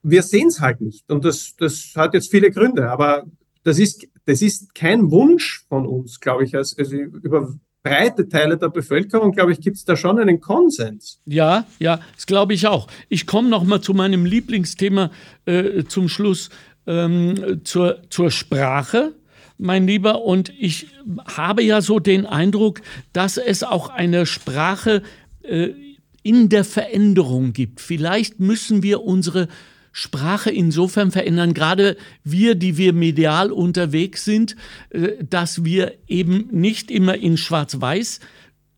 [0.03, 1.11] Wir sehen es halt nicht.
[1.11, 3.25] Und das, das hat jetzt viele Gründe, aber
[3.65, 6.55] das ist, das ist kein Wunsch von uns, glaube ich.
[6.55, 11.21] Also, also über breite Teile der Bevölkerung, glaube ich, gibt es da schon einen Konsens.
[11.25, 12.89] Ja, ja, das glaube ich auch.
[13.09, 15.11] Ich komme noch mal zu meinem Lieblingsthema
[15.45, 16.51] äh, zum Schluss,
[16.87, 19.15] ähm, zur, zur Sprache
[19.59, 20.23] mein Lieber.
[20.23, 20.89] Und ich
[21.27, 22.83] habe ja so den Eindruck,
[23.13, 25.03] dass es auch eine Sprache
[25.49, 25.75] äh,
[26.23, 27.81] in der Veränderung gibt.
[27.81, 29.49] Vielleicht müssen wir unsere
[29.93, 34.57] Sprache insofern verändern, gerade wir, die wir medial unterwegs sind,
[34.91, 38.21] äh, dass wir eben nicht immer in Schwarz-Weiß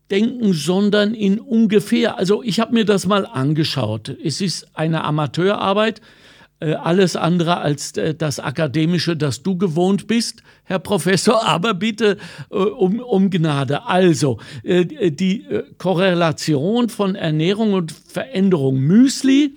[0.09, 2.17] denken, sondern in ungefähr.
[2.17, 4.15] Also ich habe mir das mal angeschaut.
[4.23, 6.01] Es ist eine Amateurarbeit,
[6.65, 12.17] alles andere als äh, das Akademische, das du gewohnt bist, Herr Professor, aber bitte
[12.49, 13.85] um, um Gnade.
[13.85, 15.45] Also, die
[15.77, 18.79] Korrelation von Ernährung und Veränderung.
[18.79, 19.55] Müsli,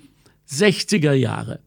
[0.49, 1.59] 60er Jahre.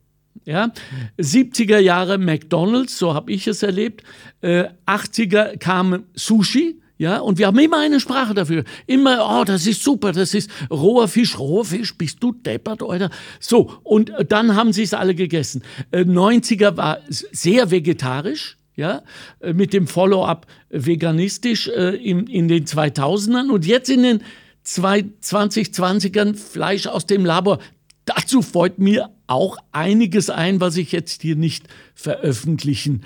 [0.47, 0.73] Ja?
[1.19, 4.03] 70er Jahre McDonalds, so habe ich es erlebt.
[4.41, 6.81] Äh, 80er kam Sushi.
[6.99, 8.65] Ja, und wir haben immer eine Sprache dafür.
[8.87, 13.11] Immer, oh, das ist super, das ist roher Fisch, roher Fisch, bist du deppert, oder?
[13.39, 15.63] So, und dann haben sie es alle gegessen.
[15.91, 19.03] Äh, 90er war sehr vegetarisch, ja,
[19.41, 24.23] äh, mit dem Follow-up veganistisch äh, in, in den 2000ern und jetzt in den
[24.65, 27.59] 2020ern Fleisch aus dem Labor.
[28.07, 33.03] Dazu freut mir auch einiges ein, was ich jetzt hier nicht veröffentlichen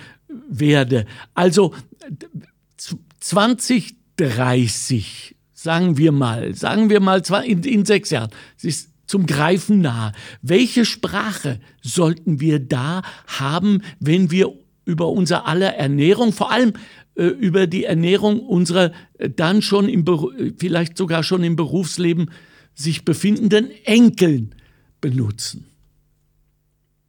[0.48, 1.06] werde.
[1.34, 1.74] Also
[3.20, 9.80] 2030, sagen wir mal, sagen wir mal in, in sechs Jahren, es ist zum Greifen
[9.80, 10.12] nah.
[10.40, 14.52] Welche Sprache sollten wir da haben, wenn wir
[14.84, 16.72] über unser aller Ernährung, vor allem
[17.16, 20.04] äh, über die Ernährung unserer äh, dann schon im,
[20.58, 22.30] vielleicht sogar schon im Berufsleben
[22.74, 24.54] sich befindenden Enkeln
[25.00, 25.66] benutzen.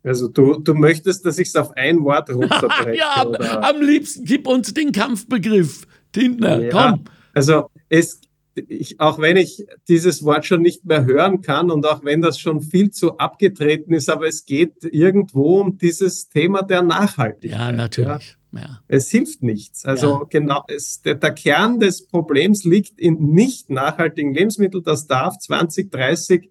[0.04, 2.98] Also du, du möchtest, dass ich es auf ein Wort runterbreche?
[2.98, 3.64] ja, oder?
[3.64, 5.86] am liebsten gib uns den Kampfbegriff.
[6.12, 7.06] Tintner, ja, komm.
[7.34, 8.22] Also es,
[8.56, 12.40] ich, auch wenn ich dieses Wort schon nicht mehr hören kann und auch wenn das
[12.40, 17.60] schon viel zu abgetreten ist, aber es geht irgendwo um dieses Thema der Nachhaltigkeit.
[17.60, 18.38] Ja, natürlich.
[18.54, 18.82] Ja.
[18.90, 19.86] Es hilft nichts.
[19.86, 20.24] Also ja.
[20.30, 24.84] genau, es, der, der, Kern des Problems liegt in nicht nachhaltigen Lebensmitteln.
[24.84, 26.50] Das darf 2030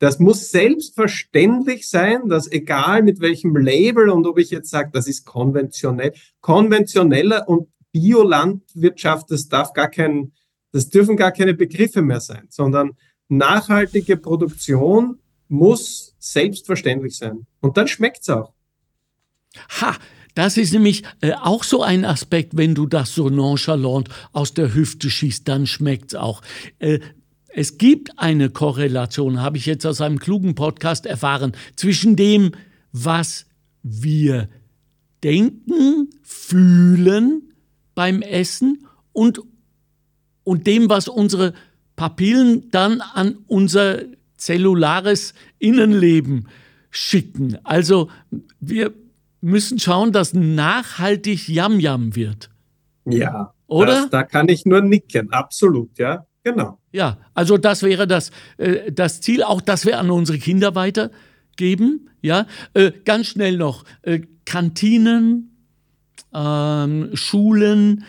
[0.00, 5.06] das muss selbstverständlich sein, dass egal mit welchem Label und ob ich jetzt sage, das
[5.06, 10.32] ist konventionell, konventioneller und Biolandwirtschaft, das darf gar kein,
[10.72, 12.92] das dürfen gar keine Begriffe mehr sein, sondern
[13.28, 15.18] nachhaltige Produktion
[15.48, 17.46] muss selbstverständlich sein.
[17.60, 18.52] Und dann schmeckt's auch.
[19.80, 19.96] Ha,
[20.34, 24.74] das ist nämlich äh, auch so ein Aspekt, wenn du das so nonchalant aus der
[24.74, 26.42] Hüfte schießt, dann schmeckt's auch.
[26.78, 27.00] Äh,
[27.52, 32.52] es gibt eine Korrelation, habe ich jetzt aus einem klugen Podcast erfahren, zwischen dem,
[32.92, 33.46] was
[33.82, 34.48] wir
[35.24, 37.49] denken, fühlen
[38.00, 39.42] beim Essen und,
[40.42, 41.52] und dem, was unsere
[41.96, 43.98] Papillen dann an unser
[44.38, 46.48] zellulares Innenleben
[46.88, 47.58] schicken.
[47.62, 48.08] Also
[48.58, 48.94] wir
[49.42, 52.48] müssen schauen, dass nachhaltig Yam-Yam wird.
[53.04, 53.86] Ja, oder?
[54.04, 56.24] Das, da kann ich nur nicken, absolut, ja.
[56.42, 56.78] Genau.
[56.92, 62.08] Ja, also das wäre das, äh, das Ziel, auch das wir an unsere Kinder weitergeben.
[62.22, 65.49] Ja, äh, ganz schnell noch äh, Kantinen,
[66.34, 68.04] ähm, Schulen.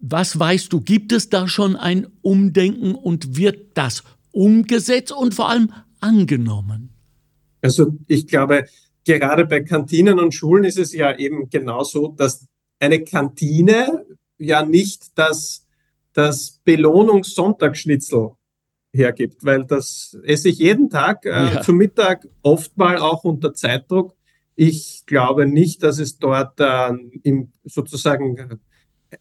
[0.00, 0.80] Was weißt du?
[0.80, 4.02] Gibt es da schon ein Umdenken und wird das
[4.32, 6.90] umgesetzt und vor allem angenommen?
[7.62, 8.66] Also ich glaube,
[9.04, 12.46] gerade bei Kantinen und Schulen ist es ja eben genauso, dass
[12.80, 14.04] eine Kantine
[14.38, 15.64] ja nicht das
[16.18, 18.30] das Belohnungssonntagsschnitzel
[18.92, 21.60] hergibt, weil das esse ich jeden Tag äh, ja.
[21.60, 24.16] zum Mittag, oft mal auch unter Zeitdruck.
[24.60, 26.90] Ich glaube nicht, dass es dort äh,
[27.22, 28.58] im, sozusagen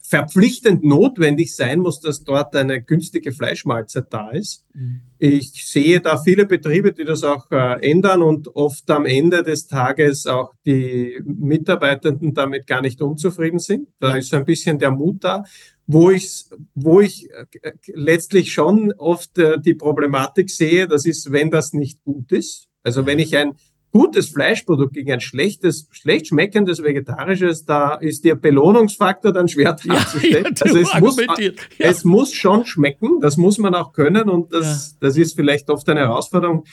[0.02, 4.66] verpflichtend notwendig sein muss, dass dort eine günstige Fleischmahlzeit da ist.
[4.74, 5.02] Mhm.
[5.20, 9.68] Ich sehe da viele Betriebe, die das auch äh, ändern und oft am Ende des
[9.68, 13.90] Tages auch die Mitarbeitenden damit gar nicht unzufrieden sind.
[14.00, 15.44] Da ist so ein bisschen der Mut da
[15.90, 16.44] wo ich,
[16.76, 22.04] wo ich äh, letztlich schon oft äh, die Problematik sehe, das ist, wenn das nicht
[22.04, 22.68] gut ist.
[22.84, 23.54] Also wenn ich ein
[23.98, 30.54] gutes Fleischprodukt gegen ein schlechtes, schlecht schmeckendes vegetarisches, da ist der Belohnungsfaktor dann schwer darzustellen.
[30.56, 31.52] Ja, also es muss, ja.
[31.80, 35.90] es muss schon schmecken, das muss man auch können und das, das ist vielleicht oft
[35.90, 36.66] eine Herausforderung.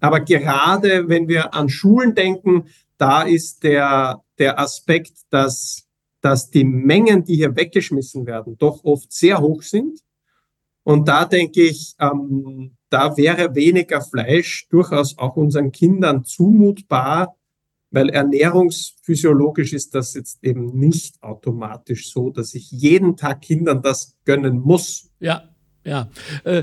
[0.00, 2.64] Aber gerade wenn wir an Schulen denken,
[2.98, 5.86] da ist der, der Aspekt, dass,
[6.20, 10.00] dass die Mengen, die hier weggeschmissen werden, doch oft sehr hoch sind.
[10.82, 17.36] Und da denke ich, ähm, da wäre weniger Fleisch durchaus auch unseren Kindern zumutbar,
[17.90, 24.16] weil ernährungsphysiologisch ist das jetzt eben nicht automatisch so, dass ich jeden Tag Kindern das
[24.24, 25.10] gönnen muss.
[25.18, 25.42] Ja,
[25.84, 26.08] ja.
[26.44, 26.62] Äh,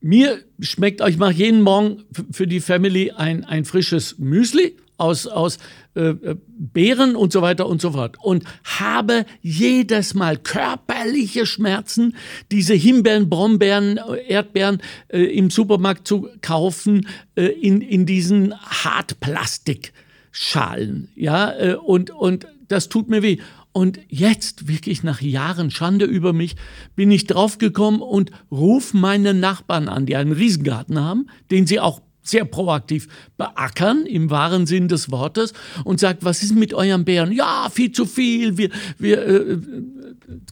[0.00, 5.58] mir schmeckt, ich mache jeden Morgen für die Family ein, ein frisches Müsli aus, aus
[5.94, 8.16] äh, äh, Beeren und so weiter und so fort.
[8.22, 12.16] Und habe jedes Mal körperliche Schmerzen,
[12.50, 21.08] diese Himbeeren, Brombeeren, Erdbeeren äh, im Supermarkt zu kaufen, äh, in, in diesen Hartplastikschalen.
[21.14, 23.38] Ja, äh, und, und das tut mir weh.
[23.72, 26.54] Und jetzt, wirklich nach Jahren Schande über mich,
[26.94, 32.00] bin ich draufgekommen und ruf meine Nachbarn an, die einen Riesengarten haben, den sie auch
[32.24, 33.06] sehr proaktiv
[33.36, 35.52] beackern, im wahren Sinn des Wortes,
[35.84, 37.30] und sagt, was ist mit euren Bären?
[37.30, 39.58] Ja, viel zu viel, wir, wir äh,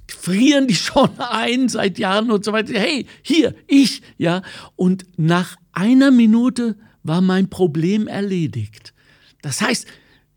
[0.06, 2.78] frieren die schon ein seit Jahren und so weiter.
[2.78, 4.42] Hey, hier, ich, ja.
[4.76, 8.94] Und nach einer Minute war mein Problem erledigt.
[9.40, 9.86] Das heißt,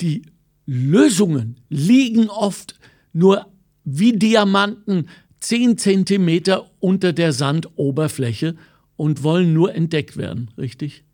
[0.02, 0.24] die
[0.66, 2.80] Lösungen liegen oft
[3.14, 3.46] nur
[3.84, 5.08] wie Diamanten
[5.40, 8.56] zehn Zentimeter unter der Sandoberfläche
[8.96, 11.05] und wollen nur entdeckt werden, richtig?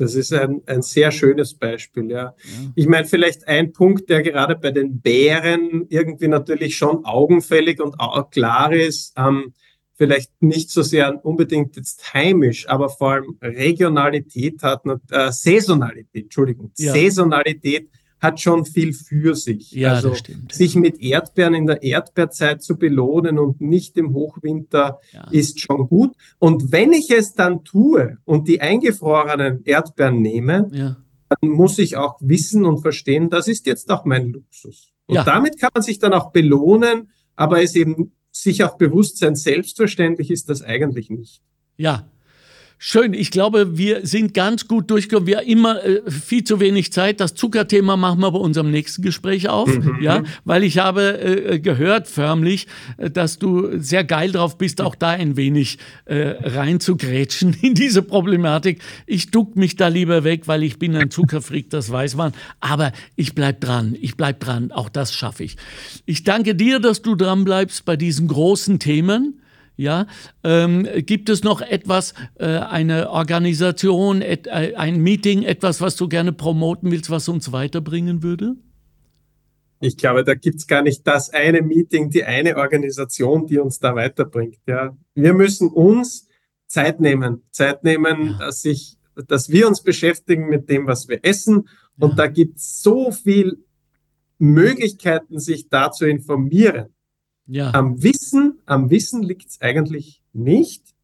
[0.00, 2.16] Das ist ein, ein sehr schönes Beispiel, ja.
[2.16, 2.34] ja.
[2.74, 8.00] Ich meine, vielleicht ein Punkt, der gerade bei den Bären irgendwie natürlich schon augenfällig und
[8.00, 9.52] auch klar ist, ähm,
[9.94, 16.72] vielleicht nicht so sehr unbedingt jetzt heimisch, aber vor allem Regionalität hat, äh, Saisonalität, Entschuldigung,
[16.78, 16.94] ja.
[16.94, 17.90] Saisonalität
[18.20, 19.72] hat schon viel für sich.
[19.72, 20.14] Ja, also
[20.50, 25.26] sich mit Erdbeeren in der Erdbeerzeit zu belohnen und nicht im Hochwinter ja.
[25.30, 26.14] ist schon gut.
[26.38, 30.96] Und wenn ich es dann tue und die eingefrorenen Erdbeeren nehme, ja.
[31.28, 34.92] dann muss ich auch wissen und verstehen, das ist jetzt auch mein Luxus.
[35.06, 35.24] Und ja.
[35.24, 40.30] damit kann man sich dann auch belohnen, aber es eben sich auch bewusst sein, selbstverständlich
[40.30, 41.42] ist das eigentlich nicht.
[41.76, 42.06] Ja,
[42.82, 45.26] Schön, ich glaube, wir sind ganz gut durchgekommen.
[45.26, 47.20] Wir haben immer äh, viel zu wenig Zeit.
[47.20, 49.98] Das Zuckerthema machen wir bei unserem nächsten Gespräch auf, mhm.
[50.00, 54.94] ja, weil ich habe äh, gehört förmlich, äh, dass du sehr geil drauf bist, auch
[54.94, 55.76] da ein wenig
[56.06, 58.80] äh, reinzugrätschen in diese Problematik.
[59.04, 62.32] Ich duck mich da lieber weg, weil ich bin ein Zuckerfreak, das weiß man.
[62.60, 64.72] Aber ich bleib dran, ich bleib dran.
[64.72, 65.58] Auch das schaffe ich.
[66.06, 69.39] Ich danke dir, dass du dran bleibst bei diesen großen Themen.
[69.80, 70.06] Ja,
[70.44, 76.06] ähm, gibt es noch etwas, äh, eine Organisation, et, äh, ein Meeting, etwas, was du
[76.06, 78.56] gerne promoten willst, was uns weiterbringen würde?
[79.80, 83.78] Ich glaube, da gibt es gar nicht das eine Meeting, die eine Organisation, die uns
[83.78, 84.58] da weiterbringt.
[84.66, 86.28] Ja, wir müssen uns
[86.66, 88.38] Zeit nehmen, Zeit nehmen, ja.
[88.38, 91.66] dass ich, dass wir uns beschäftigen mit dem, was wir essen.
[91.98, 92.16] Und ja.
[92.16, 93.64] da gibt es so viel
[94.36, 96.94] Möglichkeiten, sich da zu informieren.
[97.50, 97.74] Ja.
[97.74, 100.94] Am Wissen, am Wissen liegt es eigentlich nicht.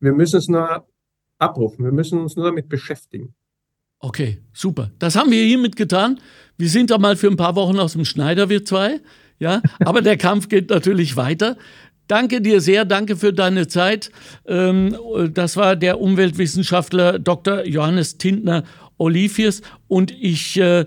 [0.00, 0.84] Wir müssen es nur
[1.38, 1.84] abrufen.
[1.84, 3.32] Wir müssen uns nur damit beschäftigen.
[4.00, 4.90] Okay, super.
[4.98, 6.18] Das haben wir hiermit getan.
[6.56, 9.00] Wir sind da mal für ein paar Wochen aus dem Schneider, wir zwei.
[9.38, 11.56] Ja, aber der Kampf geht natürlich weiter.
[12.08, 14.10] Danke dir sehr, danke für deine Zeit.
[14.46, 14.96] Ähm,
[15.32, 17.64] das war der Umweltwissenschaftler Dr.
[17.64, 18.64] Johannes Tintner
[18.96, 20.86] Oliviers und ich äh,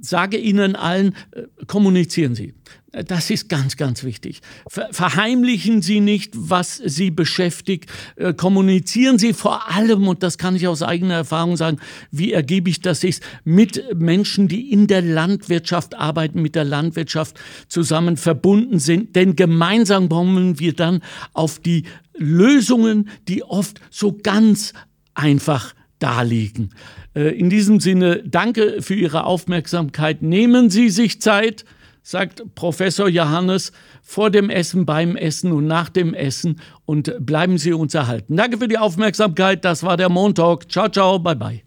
[0.00, 2.54] sage Ihnen allen, äh, kommunizieren Sie.
[2.92, 4.40] Das ist ganz, ganz wichtig.
[4.68, 7.88] Verheimlichen Sie nicht, was Sie beschäftigt.
[8.16, 11.78] Äh, kommunizieren Sie vor allem, und das kann ich aus eigener Erfahrung sagen,
[12.10, 17.38] wie ergiebig das ist, mit Menschen, die in der Landwirtschaft arbeiten, mit der Landwirtschaft
[17.68, 19.14] zusammen verbunden sind.
[19.14, 21.00] Denn gemeinsam kommen wir dann
[21.32, 21.84] auf die
[22.16, 24.72] Lösungen, die oft so ganz
[25.14, 26.74] einfach darliegen.
[27.14, 30.22] Äh, in diesem Sinne, danke für Ihre Aufmerksamkeit.
[30.22, 31.64] Nehmen Sie sich Zeit
[32.02, 33.72] sagt Professor Johannes,
[34.02, 38.36] vor dem Essen, beim Essen und nach dem Essen und bleiben Sie uns erhalten.
[38.36, 39.64] Danke für die Aufmerksamkeit.
[39.64, 40.70] Das war der Montalk.
[40.70, 41.62] Ciao, ciao, bye, bye.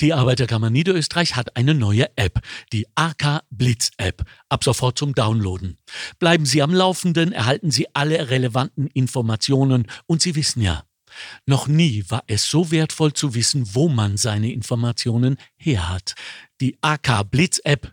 [0.00, 2.40] Die Arbeiterkammer Niederösterreich hat eine neue App,
[2.72, 5.76] die AK Blitz App, ab sofort zum Downloaden.
[6.18, 10.82] Bleiben Sie am Laufenden, erhalten Sie alle relevanten Informationen und Sie wissen ja,
[11.46, 16.14] noch nie war es so wertvoll zu wissen, wo man seine Informationen her hat.
[16.60, 17.92] Die AK Blitz App